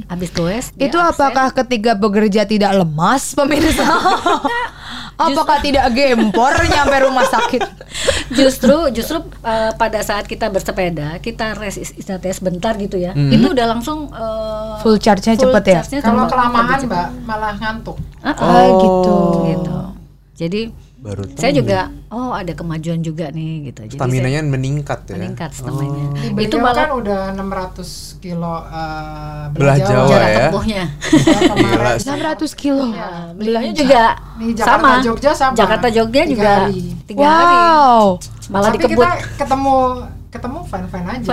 [0.07, 1.11] Habis goes Itu absen.
[1.13, 3.83] apakah ketika bekerja tidak lemas pemirsa?
[5.23, 7.61] Apakah tidak gempor nyampe rumah sakit?
[8.31, 13.43] justru justru uh, pada saat kita bersepeda kita rest is- istirahatnya sebentar gitu ya itu
[13.45, 15.73] udah langsung uh, Full charge-nya full cepet ya?
[15.77, 17.97] charge-nya Kalau kelamaan mbak malah ngantuk.
[18.19, 19.15] Ah, ah, Ah, gitu.
[19.45, 19.77] gitu
[20.33, 20.61] jadi
[21.01, 21.33] Baru tahu.
[21.35, 25.17] saya juga oh ada kemajuan juga nih gitu jadi Stamina-nya meningkat ya.
[25.17, 30.37] meningkat stamina Di itu beliau kan malah udah 600 kilo uh, Belah Jawa jarak ya.
[30.45, 31.97] tempuhnya Ya, kemarin.
[31.97, 32.85] 600 kilo.
[32.87, 34.01] Nah, beliaunya juga
[34.37, 35.55] Di Jakarta sama Jogja sama.
[35.55, 36.79] Jakarta Jogja Tiga juga hari.
[37.03, 38.03] tiga hari Wow.
[38.47, 39.75] malah Tapi dikebut kita ketemu
[40.31, 41.31] ketemu fine fine aja.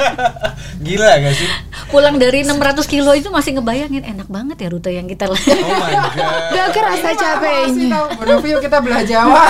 [0.86, 1.50] Gila gak sih?
[1.84, 5.62] pulang dari 600 kilo itu masih ngebayangin enak banget ya rute yang kita Oh lalui
[5.72, 6.42] my god.
[6.50, 8.02] Gak kerasa capeknya.
[8.16, 9.44] Udah view kita belah Jawa.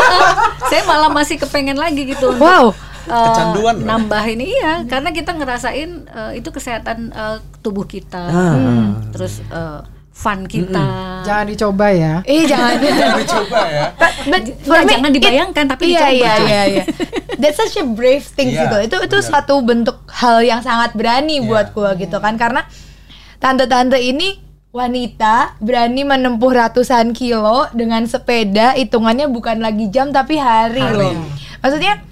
[0.70, 2.66] saya malah masih kepengen lagi gitu untuk, Wow.
[3.04, 8.52] eh, Kecanduan nambah ini iya karena kita ngerasain eh, itu kesehatan eh, tubuh kita Ah.
[8.54, 9.12] Hmm.
[9.12, 9.80] terus eh,
[10.14, 10.86] fun kita
[11.24, 12.14] Jangan dicoba ya.
[12.28, 12.76] Eh jangan.
[13.34, 13.84] Coba ya.
[13.96, 16.12] But Nggak, jangan dibayangkan, tapi iya, dicoba.
[16.14, 16.84] Iya iya iya.
[17.40, 18.76] That's such a brave thing Iya, gitu.
[18.84, 19.32] Itu itu benar.
[19.32, 21.48] satu bentuk hal yang sangat berani Iya.
[21.48, 22.68] buat gua gitu kan karena
[23.40, 30.84] tante-tante ini wanita berani menempuh ratusan kilo dengan sepeda hitungannya bukan lagi jam tapi hari,
[30.84, 30.94] Hari.
[30.94, 31.14] loh.
[31.58, 32.04] Maksudnya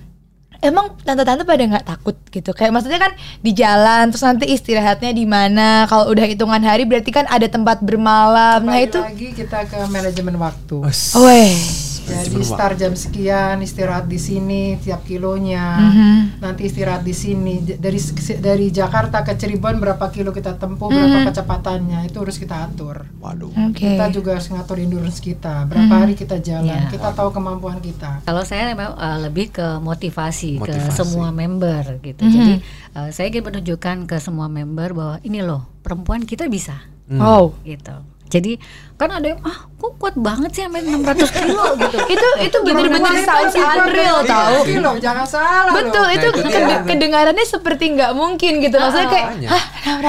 [0.63, 5.27] emang tante-tante pada nggak takut gitu kayak maksudnya kan di jalan terus nanti istirahatnya di
[5.27, 9.59] mana kalau udah hitungan hari berarti kan ada tempat bermalam nah Kembali itu lagi kita
[9.67, 10.77] ke manajemen waktu.
[11.19, 11.92] Weh.
[12.03, 15.79] Jadi start jam sekian, istirahat di sini tiap kilonya.
[15.79, 16.17] Mhm.
[16.39, 17.63] Nanti istirahat di sini.
[17.63, 17.99] Dari
[18.39, 23.07] dari Jakarta ke Cirebon berapa kilo kita tempuh, berapa kecepatannya itu harus kita atur.
[23.19, 23.55] Waduh.
[23.71, 23.95] Oke.
[23.95, 25.65] Kita juga harus ngatur endurance kita.
[25.65, 26.91] Berapa hari kita jalan, Iya.
[26.91, 28.21] kita tahu kemampuan kita.
[28.23, 30.93] Kalau saya memang uh, lebih ke motivasi, ke Motivasi.
[30.93, 32.23] semua member gitu.
[32.23, 32.59] Jadi
[32.93, 37.53] uh, saya ingin menunjukkan ke semua member bahwa ini loh perempuan kita bisa Wow.
[37.63, 37.93] gitu.
[38.33, 38.57] Jadi
[38.97, 41.05] kan ada yang ah kok kuat banget sih sampai 600
[41.37, 41.97] kilo gitu.
[42.09, 46.15] itu itu bener-bener sounds unreal tahu Kilo, jangan salah betul loh.
[46.15, 46.79] itu Nah, dia.
[46.87, 49.65] kedengarannya seperti nggak mungkin gitu maksudnya kayak hah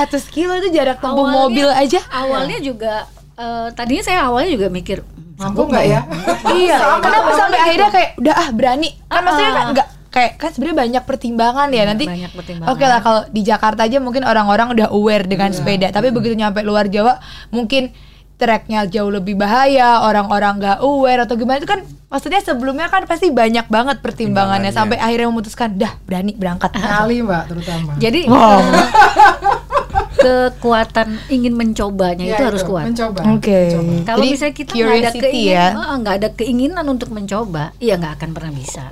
[0.07, 5.01] 600 kilo itu jarak tempuh mobil aja Awalnya juga uh, tadinya saya awalnya juga mikir
[5.01, 5.99] "Hmm, Mampu nggak ya?
[6.55, 9.71] iya Sama kenapa sampai akhirnya kayak udah ah berani kan Ah, maksudnya kan ah.
[9.73, 12.69] nggak kayak kan sebenarnya banyak pertimbangan ya nanti banyak pertimbangan.
[12.69, 16.62] Oke lah kalau di Jakarta aja mungkin orang-orang udah aware dengan sepeda, tapi begitu nyampe
[16.62, 17.17] luar Jawa
[17.49, 17.89] mungkin
[18.43, 21.79] treknya jauh lebih bahaya, orang-orang nggak aware atau gimana itu kan
[22.12, 26.75] maksudnya sebelumnya kan pasti banyak banget pertimbangannya sampai akhirnya memutuskan dah berani berangkat.
[26.99, 27.95] Kali mbak terutama.
[27.95, 28.60] Jadi Wow.
[28.60, 28.88] eh,
[30.23, 32.91] kekuatan ingin mencobanya Ya, itu harus kuat.
[32.91, 33.21] Mencoba.
[33.32, 33.60] Oke.
[33.71, 33.93] mencoba.
[34.03, 35.88] Kalau misalnya kita nggak ada curiosity keinginan, ya.
[35.88, 38.84] eh, nggak ada keinginan untuk mencoba, iya nggak akan pernah bisa.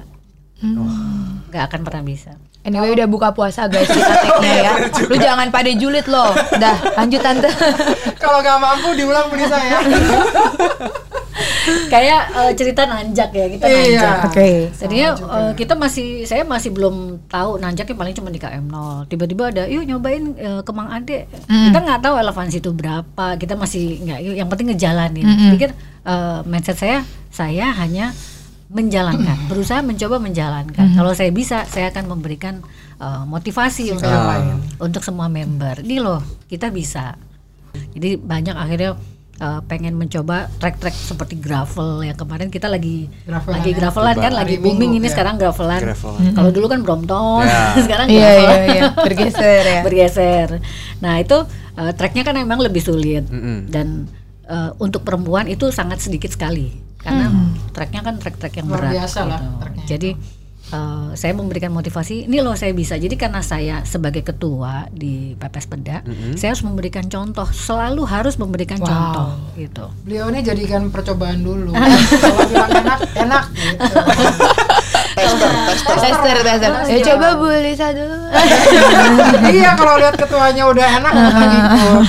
[0.64, 1.44] Hmm.
[1.52, 2.32] Nggak akan pernah bisa.
[2.62, 4.74] Anyway udah buka puasa guys kita tag-nya ya.
[5.04, 6.30] Lu jangan pada julid loh.
[6.54, 7.50] Dah lanjut tante.
[8.22, 9.82] Kalau nggak mampu diulang beli saya.
[11.88, 13.80] Kayak eh, cerita nanjak ya kita Iya.
[13.98, 14.18] nanjak.
[14.28, 14.50] Oke.
[14.74, 15.38] Jadinya Sama juga.
[15.40, 16.96] eh, kita masih saya masih belum
[17.28, 19.06] tahu nanjaknya paling cuma di KM 0.
[19.08, 21.26] Tiba-tiba ada yuk nyobain eh, ke Mang Ade.
[21.44, 23.38] Kita nggak tahu elevansi itu berapa.
[23.38, 25.26] Kita masih nggak yang penting ngejalanin.
[25.52, 25.70] Pikir
[26.04, 28.12] eh, mindset saya saya hanya
[28.72, 30.96] menjalankan, berusaha mencoba menjalankan.
[30.96, 32.64] Kalau saya bisa, saya akan memberikan
[32.98, 34.56] eh, motivasi untuk Ah.
[34.78, 35.80] untuk semua member.
[35.80, 37.18] Ini loh, kita bisa.
[37.90, 38.96] Jadi banyak akhirnya
[39.38, 43.76] eh, pengen mencoba trek-trek seperti gravel yang kemarin kita lagi Gravelan lagi ya.
[43.76, 45.12] gravelan kan, Hari lagi Minggu, booming ini ya.
[45.12, 45.82] sekarang gravelan.
[45.82, 46.32] Gravelan.
[46.32, 47.74] Kalau dulu kan Brompton, Ya.
[47.86, 48.60] sekarang Iya gravelan.
[48.62, 49.80] iya iya bergeser ya.
[49.88, 50.48] Bergeser.
[51.00, 51.38] Nah itu
[51.74, 53.66] eh, treknya kan memang lebih sulit Mm-mm.
[53.68, 54.06] dan
[54.46, 57.34] eh, untuk perempuan itu sangat sedikit sekali karena
[57.72, 58.94] treknya kan trek-trek yang Luar berat.
[58.94, 59.56] biasa lah gitu.
[59.58, 60.10] treknya Jadi
[60.64, 62.96] eh, saya memberikan motivasi, ini loh saya bisa.
[62.96, 66.00] Jadi karena saya sebagai ketua di Pepes Peda,
[66.34, 68.88] saya harus memberikan contoh, selalu harus memberikan Wow.
[68.88, 69.86] contoh gitu.
[70.04, 71.76] Beliau ini jadikan percobaan dulu.
[72.24, 74.00] Kalau bilang enak, enak gitu.
[75.22, 76.72] Tester tester.
[76.88, 78.16] Ya coba Bu Lisa dulu.
[79.52, 81.34] iya kalau lihat ketuanya udah enak ikut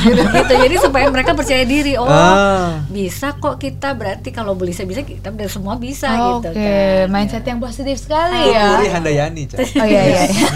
[0.03, 0.22] gitu.
[0.22, 2.79] gitu jadi supaya mereka percaya diri oh Ah.
[2.87, 7.07] bisa kok kita berarti kalau beli saya bisa kita udah semua bisa Oke, gitu kan
[7.09, 8.72] mindset yang positif sekali ya.
[8.72, 9.42] Puri Handayani.
[9.75, 10.22] Oh iya iya.
[10.25, 10.48] iya.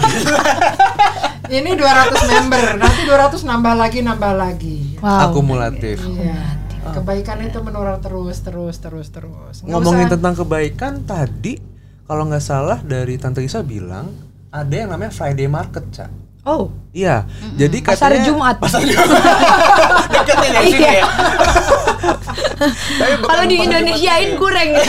[1.57, 4.77] Ini 200 member, nanti 200 nambah lagi nambah lagi.
[4.99, 5.31] Wow.
[5.31, 5.95] Akumulatif.
[6.01, 6.59] Iya.
[6.89, 9.55] Kebaikan itu menular terus terus terus terus.
[9.57, 11.55] Nggak Ngomongin usah- tentang kebaikan tadi
[12.07, 14.09] kalau nggak salah dari Tante Lisa bilang
[14.47, 16.09] ada yang namanya Friday Market, Cak.
[16.41, 18.55] Oh, Iya, jadi pasar katanya Jumat.
[18.63, 19.05] Pasar Jumat.
[20.09, 20.93] Dekatnya dari sini Iya.
[20.95, 21.05] ya.
[23.21, 24.85] Kalau di pasar Indonesiain kurang ya.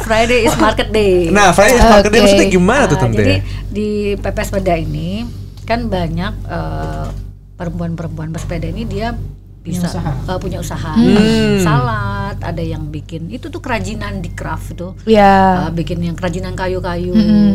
[0.00, 2.24] Friday is market day Nah, Friday is Market Day Oke.
[2.26, 3.20] maksudnya gimana tuh Nah, Tante?
[3.20, 3.34] jadi
[3.68, 5.28] di Pepes Peda ini
[5.62, 7.06] kan banyak eh,
[7.54, 9.12] perempuan-perempuan bersepeda ini dia
[9.60, 10.16] bisa usaha.
[10.24, 11.60] uh, punya usaha Hmm.
[11.60, 15.66] salad ada yang bikin itu tuh kerajinan di craft itu Ya.
[15.66, 17.12] uh, bikin yang kerajinan kayu-kayu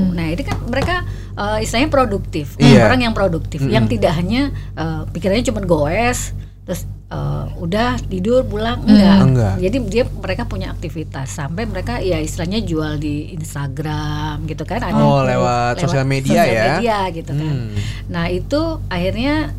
[0.09, 2.85] nah ini kan mereka uh, istilahnya produktif Iya.
[2.85, 6.31] orang yang produktif yang tidak hanya uh, pikirannya cuma goes
[6.63, 9.17] terus uh, udah tidur pulang enggak.
[9.21, 9.53] Enggak.
[9.59, 14.95] jadi dia mereka punya aktivitas sampai mereka ya istilahnya jual di Instagram gitu kan ada
[14.95, 16.63] Oh, lewat sosial media sosial ya.
[16.73, 17.75] media gitu kan Hmm.
[18.07, 19.51] nah itu akhirnya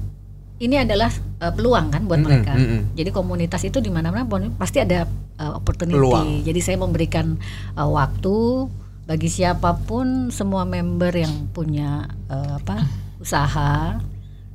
[0.56, 1.10] ini adalah
[1.44, 2.96] uh, peluang kan buat Mm-mm, mereka mm-mm.
[2.96, 4.24] jadi komunitas itu di mana-mana
[4.56, 5.04] pasti ada
[5.36, 6.40] uh, opportunity Peluang.
[6.40, 7.36] jadi saya memberikan
[7.76, 8.68] uh, waktu
[9.04, 12.88] bagi siapa pun semua member yang punya uh, apa
[13.24, 14.00] usaha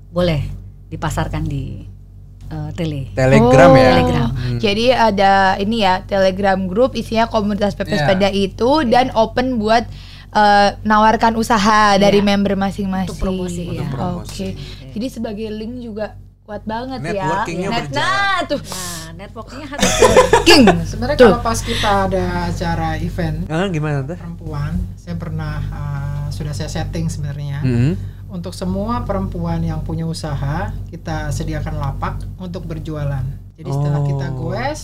[0.09, 0.41] boleh
[0.89, 1.85] dipasarkan di
[2.49, 3.89] uh, tele Telegram ya.
[3.93, 4.29] Telegram.
[4.57, 7.99] Jadi ada ini ya Telegram group isinya komunitas PP Iya.
[8.01, 9.85] sepeda itu dan open buat
[10.29, 13.09] eh, nawarkan usaha dari member masing-masing.
[13.09, 13.87] Untuk promosi, Untuk ya.
[14.17, 14.47] Oke.
[14.93, 16.17] Jadi sebagai link juga
[16.49, 17.13] kuat banget ya.
[17.13, 18.09] Networkingnya Net- berjalan.
[18.09, 19.91] Nah, tuh nah networkingnya harus
[20.41, 20.65] king.
[20.83, 21.29] Sebenarnya Tuh.
[21.29, 24.17] kalau pas kita ada acara event Ah, gimana tante?
[24.17, 27.93] perempuan, saya pernah uh, sudah saya setting sebenarnya Hmm.
[28.27, 33.21] untuk semua perempuan yang punya usaha kita sediakan lapak untuk berjualan.
[33.53, 34.07] Jadi setelah Oh.
[34.07, 34.81] kita goes,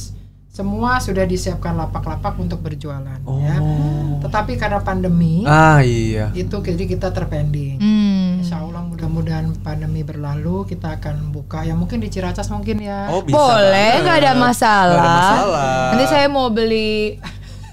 [0.47, 3.17] semua sudah disiapkan lapak-lapak untuk berjualan.
[3.41, 3.55] Ya.
[3.57, 4.21] Oh.
[4.21, 6.29] Tetapi karena pandemi Ah iya.
[6.31, 7.81] itu jadi kita terpending.
[7.81, 8.04] Hmm.
[8.45, 13.09] Insya Allah mudah-mudahan pandemi berlalu kita akan buka ya mungkin di Ciracas mungkin ya.
[13.09, 13.33] Oh bisa.
[13.33, 14.03] Boleh, banget.
[14.05, 14.93] nggak ada masalah.
[14.93, 15.65] Nggak ada masalah.
[15.89, 17.17] Nanti saya mau beli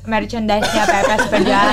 [0.03, 1.61] merchandise-nya PP sepeda.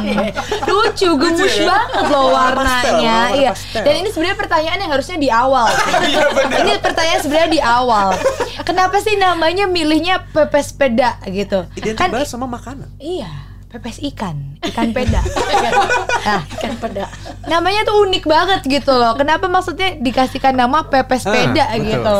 [0.00, 0.32] Hmm.
[0.64, 3.18] Lucu, gemus banget loh warnanya.
[3.28, 3.52] warna Iya.
[3.52, 3.84] pastel.
[3.84, 5.68] Dan ini sebenarnya pertanyaan yang harusnya di awal.
[6.62, 8.08] ini pertanyaan sebenarnya di awal.
[8.64, 11.68] Kenapa sih namanya milihnya PP sepeda gitu?
[11.76, 12.88] Identik Kan banget sama makanan.
[12.96, 13.28] iya,
[13.70, 15.22] pepes ikan, ikan peda.
[16.26, 17.06] nah, kan pada
[17.46, 19.14] namanya tuh unik banget gitu loh.
[19.14, 21.32] Kenapa maksudnya dikasihkan nama pepes Ah,
[21.70, 21.86] betul.
[21.86, 22.18] gitu?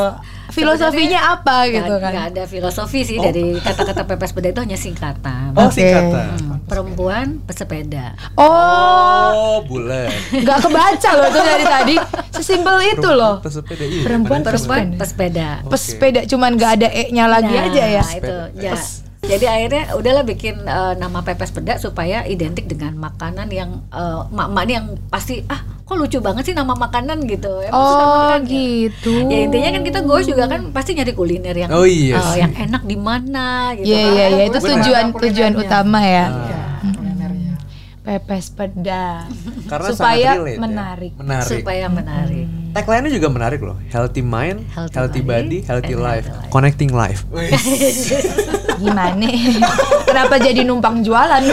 [0.50, 2.10] Filosofinya apa gitu kan?
[2.10, 5.78] nggak ada filosofi sih dari kata-kata pepes sepeda itu hanya singkatan Oh Oke.
[5.78, 6.26] singkatan.
[6.40, 10.10] Hmm, perempuan pesepeda Oh, Oh bulat.
[10.28, 11.94] nggak kebaca loh tuh dari tadi.
[12.32, 13.38] Sesimpel itu loh.
[13.38, 14.02] Pesepeda iya.
[14.02, 14.48] Perempuan bener.
[14.50, 15.48] perempuan Pesepeda.
[15.62, 15.70] pesepeda.
[15.70, 18.02] Pesepeda cuman nggak ada e-nya lagi Nah, aja ya.
[18.10, 23.48] itu ya Pes- jadi akhirnya udahlah bikin eh, nama pepes peda supaya identik dengan makanan
[23.48, 27.74] yang eh, mak-mak ini yang pasti ah kok lucu banget sih nama makanan gitu Emang
[27.74, 28.48] suka Oh makan ya?
[28.48, 29.12] gitu.
[29.26, 32.38] ya intinya kan kita goes juga kan pasti nyari kuliner yang Oh, iya eh, sih.
[32.38, 34.10] yang enak di mana gitu Iya kan.
[34.10, 36.26] iya iya itu tujuan tujuan utama ya.
[36.26, 37.54] Iya, kulinernya.
[38.00, 39.28] Pepes peda.
[39.66, 40.58] Karena Supaya relate ya.
[40.58, 41.12] menarik.
[41.14, 41.50] Menarik.
[41.52, 43.74] supaya menarik Tagline-nya juga menarik loh.
[43.84, 46.22] Healthy mind, Healthy healthy, body, body, healthy life.
[46.22, 46.50] healthy life.
[46.50, 47.20] Connecting life.
[48.80, 49.28] Gimana?
[50.08, 51.42] Kenapa jadi numpang jualan?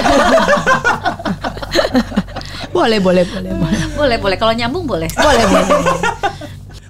[2.71, 3.81] boleh boleh boleh boleh.
[3.95, 5.69] boleh boleh kalau nyambung boleh Boleh boleh.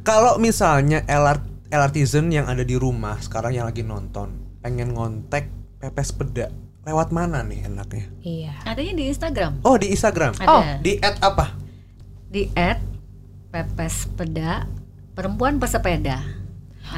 [0.01, 5.47] Kalau misalnya LR LRTizen yang ada di rumah sekarang yang lagi nonton pengen ngontek
[5.77, 6.47] pepes peda
[6.83, 8.07] lewat mana nih enaknya?
[8.21, 8.53] Iya.
[8.63, 10.31] adanya di Instagram Oh di Instagram.
[10.37, 11.55] ada Oh, Di at apa?
[12.27, 12.79] di add
[13.49, 14.67] pepes peda
[15.11, 16.19] perempuan pesepeda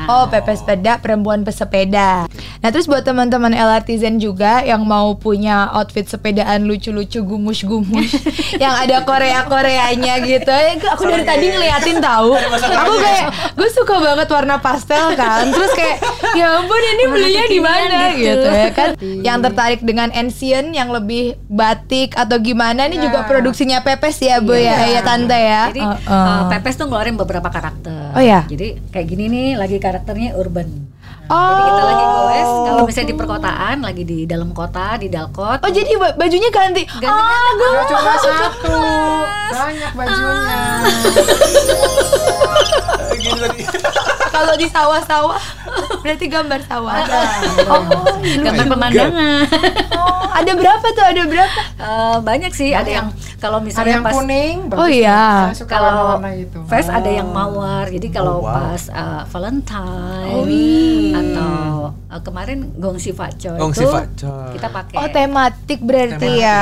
[0.08, 2.30] Oh, pepes sepeda perempuan pesepeda.
[2.60, 8.12] Nah, terus buat teman-teman LRTzen juga yang mau punya outfit sepedaan lucu-lucu gumus-gumus
[8.63, 10.52] yang ada Korea-Koreanya gitu.
[10.52, 12.36] Eh, Aku dari tadi ngeliatin tahu.
[12.36, 13.25] Aku kayak
[13.56, 15.49] gue suka banget warna pastel kan.
[15.49, 15.97] Terus kayak
[16.38, 18.39] ya ampun ini belinya di mana gitu.
[18.39, 18.89] gitu ya kan.
[18.99, 24.54] Yang tertarik dengan ancient yang lebih batik atau gimana ini juga produksinya Pepes ya, Bu
[24.54, 24.86] ya.
[24.86, 25.63] Ya tante ya.
[25.71, 28.15] Jadi uh, Pepes tuh ngeluarin beberapa karakter.
[28.15, 28.43] Oh, ya?
[28.47, 30.88] Jadi kayak gini nih lagi karakternya urban.
[31.30, 31.38] Oh.
[31.38, 35.62] Jadi kita lagi goes kalau misalnya di perkotaan, lagi di dalam kota, di dalkot.
[35.62, 36.84] Oh jadi ba- bajunya ganti.
[36.89, 37.34] Ganti-ganti.
[37.38, 38.78] Ah, gue cuma satu,
[39.54, 40.62] banyak bajunya.
[43.20, 43.62] Gini tadi.
[44.39, 45.42] kalau di sawah-sawah
[46.02, 46.94] berarti gambar sawah.
[47.68, 47.84] Oh,
[48.24, 49.46] gambar pemandangan.
[49.94, 51.06] Oh, ada berapa tuh?
[51.06, 51.60] Ada berapa?
[51.78, 53.08] Eh, banyak sih, ada yang
[53.39, 55.23] kalau Ada misalnya yang pas kuning, bagus Oh, iya.
[55.47, 56.60] Saya suka kalau warna itu.
[56.67, 57.86] Fest ada yang mawar.
[57.88, 58.54] Jadi kalau Oh, wow.
[58.54, 61.17] pas uh, Valentine Oh, iya.
[61.17, 61.56] atau
[62.06, 63.12] uh, kemarin gongsi
[63.56, 64.34] Gongsi itu facco.
[64.52, 64.95] kita pakai.
[64.95, 66.39] Oh tematik berarti Tematik.
[66.39, 66.62] ya.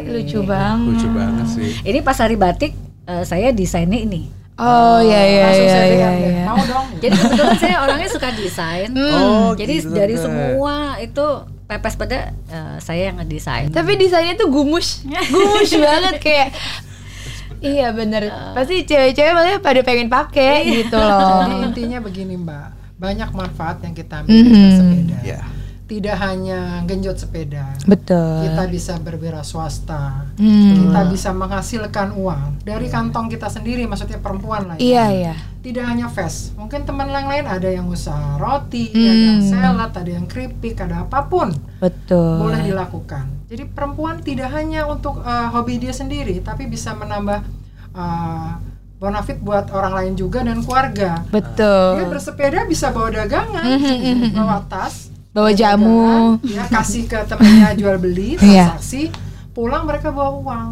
[0.00, 0.86] Lucu banget.
[0.90, 1.70] Lucu banget sih.
[1.80, 2.72] Ini pas hari batik
[3.04, 4.28] uh, saya desainnya ini.
[4.54, 6.10] Oh iya iya iya iya.
[6.14, 6.44] Iya.
[6.46, 6.86] Mau dong.
[6.98, 8.88] Jadi kebetulan saya orangnya suka desain.
[8.94, 10.24] Oh, Jadi gitu, dari Tante.
[10.24, 11.26] semua itu
[11.64, 13.68] pepes pada uh, saya yang ngedesain.
[13.68, 16.48] Tapi desainnya tuh gumus, gumus banget kayak.
[17.58, 18.28] Iya bener.
[18.52, 21.40] Pasti cewek-cewek maksudnya pada pengen pakai gitu loh.
[21.40, 24.60] Jadi intinya begini Mbak, banyak manfaat yang kita ambil dari Mhm.
[24.60, 25.18] bersepeda.
[25.22, 25.40] Ya.
[25.84, 28.40] Tidak hanya genjot sepeda, Betul.
[28.42, 30.80] kita bisa berwira swasta, Hmm.
[30.80, 34.76] kita bisa menghasilkan uang dari kantong kita sendiri, maksudnya perempuan lah.
[34.76, 34.80] ya.
[34.80, 35.34] Iya iya.
[35.64, 36.52] Tidak hanya fast.
[36.54, 39.48] Mungkin teman yang lain ada yang usaha roti, ada yang Hmm.
[39.48, 42.36] salad, ada yang keripik, ada apa pun Betul.
[42.38, 43.48] boleh dilakukan.
[43.48, 47.40] Jadi perempuan tidak hanya untuk uh, hobi dia sendiri, tapi bisa menambah
[47.90, 48.60] uh,
[48.94, 51.20] bonafit buat orang lain juga dan keluarga.
[51.22, 51.92] Dia Betul.
[52.06, 56.36] bersepeda bisa bawa dagangan, Mhm, bawa tas, Bawa jamu.
[56.36, 58.76] dagangan, ya kasih ke temennya jual beli, Iya.
[58.76, 59.08] transaksi,
[59.50, 60.68] pulang mereka bawa uang.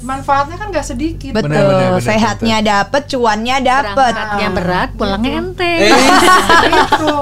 [0.00, 1.32] Manfaatnya kan nggak sedikit.
[1.32, 1.50] Betul.
[1.50, 4.12] Benar, benar, benar, Sehatnya dapet, cuannya dapet.
[4.12, 5.92] berangkatnya berat pulangnya enteng Eh,
[6.72, 7.16] Gitu.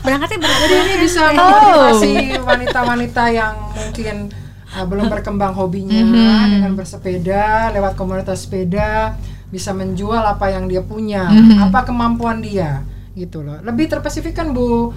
[0.00, 1.30] berangkatnya berat Jadi ini bisa Oh.
[1.30, 4.16] memotivasi wanita-wanita yang mungkin
[4.70, 6.46] uh, belum berkembang hobinya Mhm.
[6.48, 11.58] dengan bersepeda lewat komunitas sepeda bisa menjual apa yang dia punya, Mhm.
[11.66, 13.58] apa kemampuan dia gitu loh.
[13.60, 14.94] Lebih terspesifik kan Bu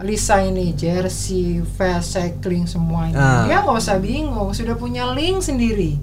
[0.00, 3.14] Lisa ini jersey, fast cycling semuanya.
[3.14, 3.42] Ah.
[3.44, 6.00] Dia nggak usah bingung, sudah punya link sendiri.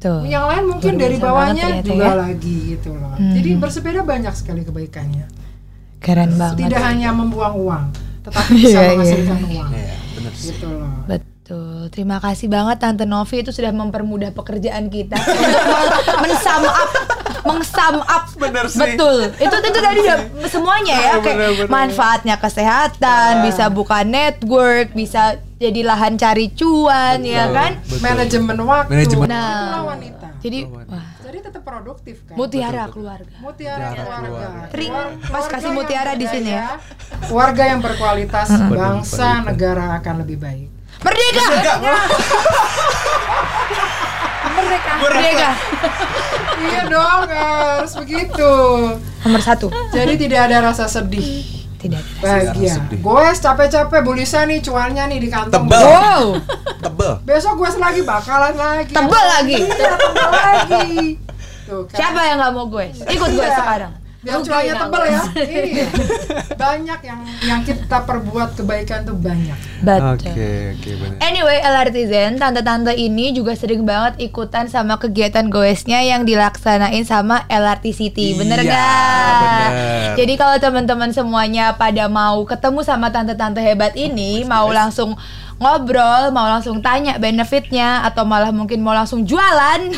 [0.00, 0.20] Betul.
[0.26, 2.14] Yang lain mungkin Luar dari bawahnya ternyata juga ya.
[2.16, 3.12] lagi gitu loh.
[3.14, 3.32] Mhm.
[3.36, 5.26] Jadi bersepeda banyak sekali kebaikannya.
[5.98, 6.56] Keren banget.
[6.58, 7.84] Tidak hanya membuang uang,
[8.22, 8.88] tetapi bisa Iya, iya.
[8.90, 9.68] menghasilkan uang.
[9.70, 10.46] Iya, benar sih.
[10.48, 10.92] Gitu loh.
[11.04, 11.76] Betul.
[11.90, 16.90] Terima kasih banget Tante Novi itu sudah mempermudah pekerjaan kita untuk mensum up
[17.40, 18.78] mengsum up Bener sih.
[18.78, 21.66] betul itu itu tadi udah semuanya ya Bener, kayak bener.
[21.66, 27.98] manfaatnya kesehatan bisa buka network bisa jadi lahan cari cuan ya Betul, kan betul.
[28.00, 28.90] Manajemen waktu.
[28.90, 29.28] Manajemen.
[29.28, 29.84] Nah.
[29.86, 30.28] Wanita.
[30.40, 32.34] jadi wah, Jadi tetap produktif kan.
[32.34, 34.24] mutiara keluarga Mutiara Mutiara keluarga.
[34.26, 34.72] keluarga.
[34.72, 34.86] Tri,
[35.22, 36.80] Mas kasih mutiara di sini ya.
[36.80, 40.68] berdaya, Keluarga yang berkualitas, bangsa, negara akan lebih baik.
[41.00, 41.44] merdeka
[44.50, 45.50] merdeka merdeka
[46.60, 48.52] iya dong, harus begitu.
[49.22, 52.74] nomor satu Jadi tidak ada rasa sedih, tidak bahagia.
[52.92, 55.64] Gue capek-capek Bu Lisa nih cuannya nih di kantong.
[55.64, 55.82] Tebal.
[55.82, 56.24] wow
[56.78, 57.12] Tebel.
[57.24, 58.92] Besok gue lagi bakalan lagi.
[58.92, 59.56] Tebal lagi.
[59.64, 61.00] Iya, tebal lagi.
[61.70, 61.96] Tuh, kan.
[62.02, 63.54] siapa yang nggak mau gue ikut gue Iya.
[63.54, 64.36] sekarang Biar
[64.76, 64.84] kalau.
[64.84, 65.22] tebal ya.
[65.40, 65.86] Iya.
[66.52, 69.56] Banyak yang yang kita perbuat kebaikan tuh banyak.
[70.30, 71.16] Oke, oke benar.
[71.20, 77.86] Anyway, LRTzen, tante-tante ini juga sering banget ikutan sama kegiatan goesnya yang dilaksanain sama LRT
[77.90, 78.36] City.
[78.36, 79.38] Bener Iya, gak?
[79.40, 79.70] bener.
[80.20, 85.16] Jadi kalau teman-teman semuanya pada mau ketemu sama tante-tante hebat ini, mau langsung
[85.60, 89.92] ngobrol, mau langsung tanya benefitnya, atau malah mungkin mau langsung jualan,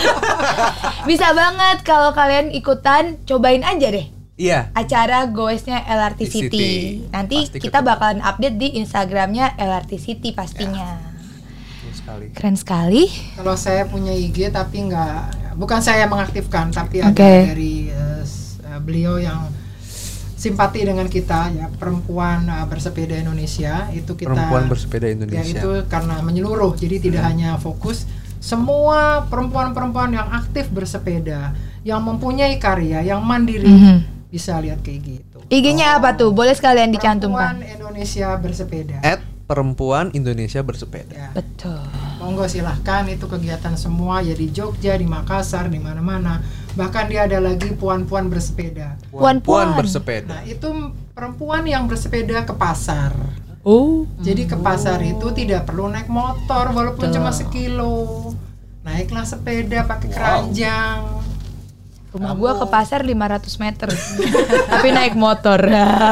[1.08, 4.72] bisa banget kalau kalian ikutan, cobain aja deh Iya.
[4.72, 6.48] acara goesnya LRT City.
[6.48, 6.68] City.
[7.12, 7.90] Nanti Pasti kita ketemu.
[7.92, 10.96] bakalan update di Instagramnya LRT City pastinya.
[10.96, 12.26] Betul sekali.
[12.32, 13.02] Keren sekali.
[13.36, 15.20] Kalau saya punya IG tapi nggak,
[15.60, 17.52] bukan saya yang mengaktifkan, tapi ada Oke.
[17.52, 18.24] dari eh,
[18.80, 19.44] beliau yang
[20.40, 25.60] simpati dengan kita ya perempuan eh, bersepeda Indonesia itu kita Perempuan bersepeda ya Indonesia.
[25.60, 28.08] itu karena menyeluruh jadi tidak hanya fokus
[28.40, 33.96] semua perempuan-perempuan yang aktif bersepeda yang mempunyai karya yang mandiri Mhm.
[34.28, 36.30] bisa lihat kayak gitu IG-nya apa tuh?
[36.30, 37.58] Boleh sekalian dicantumkan.
[37.58, 41.10] perempuan Indonesia bersepeda At perempuan Indonesia bersepeda.
[41.10, 41.82] ya Betul.
[42.22, 46.38] monggo silahkan itu kegiatan semua ya di Jogja di Makassar di mana-mana
[46.72, 49.74] bahkan dia ada lagi puan-puan bersepeda Puan-puan.
[49.74, 50.30] bersepeda.
[50.30, 50.70] nah itu
[51.10, 53.10] perempuan yang bersepeda ke pasar
[53.60, 54.06] Oh.
[54.16, 57.18] jadi ke pasar itu tidak perlu naik motor walaupun Betul.
[57.18, 58.32] cuma sekilo
[58.80, 61.19] naiklah sepeda pakai keranjang
[62.10, 63.14] Rumah gua ke pasar 500
[63.56, 63.88] meter.
[64.72, 65.62] Tapi naik motor.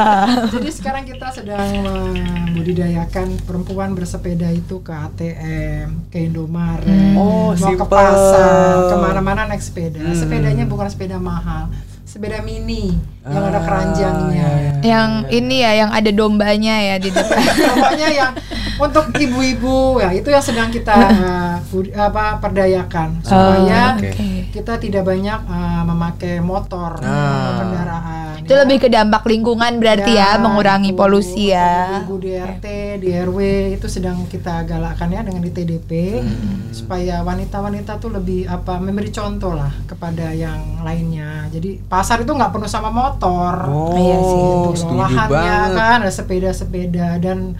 [0.55, 7.59] jadi sekarang kita sedang membudidayakan perempuan bersepeda itu ke ATM ke Indomaret Oh, mau ke
[7.59, 7.83] simple.
[7.85, 8.49] pasar
[8.85, 10.15] ke mana-mana naik sepeda Hmm.
[10.15, 11.67] sepedanya bukan sepeda mahal
[12.09, 14.71] sepeda mini yang ada Ah, keranjangnya iya, iya.
[14.81, 17.37] yang ini ya yang ada dombanya ya di depan.
[17.77, 18.31] pokoknya yang
[18.79, 21.55] untuk ibu-ibu ya itu yang sedang kita uh,
[21.95, 24.09] apa perdayakan supaya oke.
[24.09, 24.27] Oke.
[24.49, 27.61] kita tidak banyak uh, memakai motor Ah.
[27.61, 28.18] kendaraan
[28.49, 30.97] Itu lebih ke dampak lingkungan berarti ya, mengurangi itu.
[30.97, 32.01] polusi ya.
[32.01, 32.65] Ibu di RT,
[32.97, 33.37] di RW
[33.71, 36.73] itu sedang kita galakkan ya dengan di TDP Hmm.
[36.73, 41.45] supaya wanita-wanita tuh lebih apa memberi contoh lah kepada yang lainnya.
[41.47, 43.53] Jadi pasar itu nggak penuh sama motor.
[43.65, 44.41] Oh, Iya sih,
[44.81, 45.77] Gitu lahannya banget.
[45.77, 47.53] kan ada sepeda-sepeda dan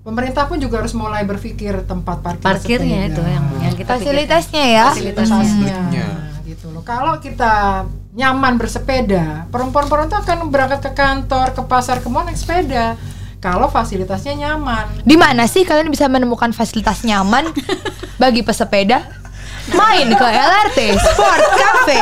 [0.00, 3.12] pemerintah pun juga harus mulai berfikir tempat parkir parkirnya sepeda.
[3.12, 4.84] itu yang yang kita Fasilitasnya ya.
[4.88, 6.06] fasilitasnya Fasilitasnya.
[6.44, 6.80] gitu loh.
[6.82, 7.84] Kalau kita
[8.14, 12.94] nyaman bersepeda, perempuan-perempuan itu akan berangkat ke kantor, ke pasar, ke mall naik sepeda.
[13.42, 15.04] Kalau fasilitasnya nyaman.
[15.04, 17.50] Di mana sih kalian bisa menemukan fasilitas nyaman
[18.22, 19.23] bagi pesepeda?
[19.66, 22.00] Main ke LRT Sport Cafe.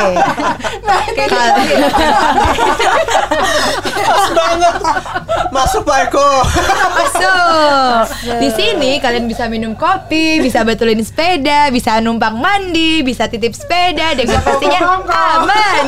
[1.23, 1.55] Kal-
[4.03, 4.75] Pas banget.
[5.49, 6.29] Masuk Pak Eko.
[6.93, 8.03] Masuk.
[8.37, 14.11] Di sini kalian bisa minum kopi, bisa betulin sepeda, bisa numpang mandi, bisa titip sepeda
[14.13, 15.85] dengan pastinya aman.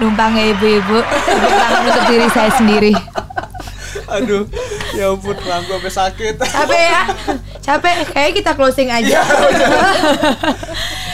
[0.00, 2.92] numpang ya ibu-ibu, tangan untuk diri saya sendiri.
[4.08, 4.48] Aduh,
[4.92, 6.34] ya ampun, rangku sampai sakit.
[6.40, 7.02] Capek ya?
[7.60, 8.08] Capek.
[8.08, 9.20] Kayaknya kita closing aja.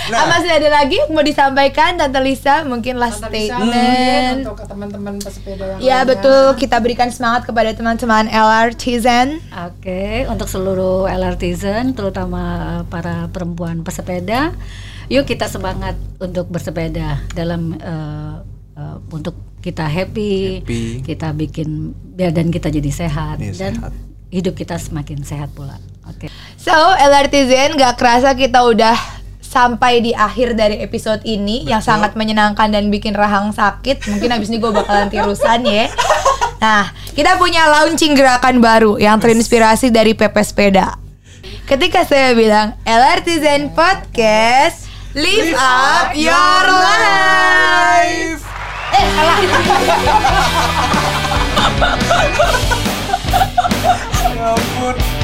[0.07, 0.23] Nah.
[0.23, 2.63] Apa masih ada lagi yang mau disampaikan Tante Lisa?
[2.63, 4.39] Mungkin last Tante Lisa, statement.
[4.47, 6.07] untuk teman-teman pesepeda yang Ya lainnya.
[6.07, 9.43] betul, kita berikan semangat kepada teman-teman LRTizen.
[9.67, 12.43] Oke, untuk seluruh LRTizen, terutama
[12.87, 14.55] para perempuan pesepeda,
[15.09, 18.35] yuk kita semangat untuk bersepeda dalam eh,
[18.77, 21.03] eh, untuk kita happy, Happy.
[21.03, 23.93] kita bikin biar dan kita jadi sehat Iya, dan sehat.
[24.31, 25.83] hidup kita semakin sehat pula.
[26.07, 26.31] Oke.
[26.59, 28.95] So, LRTizen gak kerasa kita udah
[29.43, 34.05] sampai di akhir dari episode ini yang sangat menyenangkan dan bikin rahang sakit.
[34.11, 35.89] Mungkin abis ini gue bakalan tirusan ya.
[36.61, 40.97] Nah, kita punya launching gerakan baru yang terinspirasi dari PP Sepeda.
[41.67, 48.43] Ketika saya bilang LRTizen Podcast, live up your life.
[48.95, 49.39] Eh, salah.
[54.37, 55.16] Ya ampun.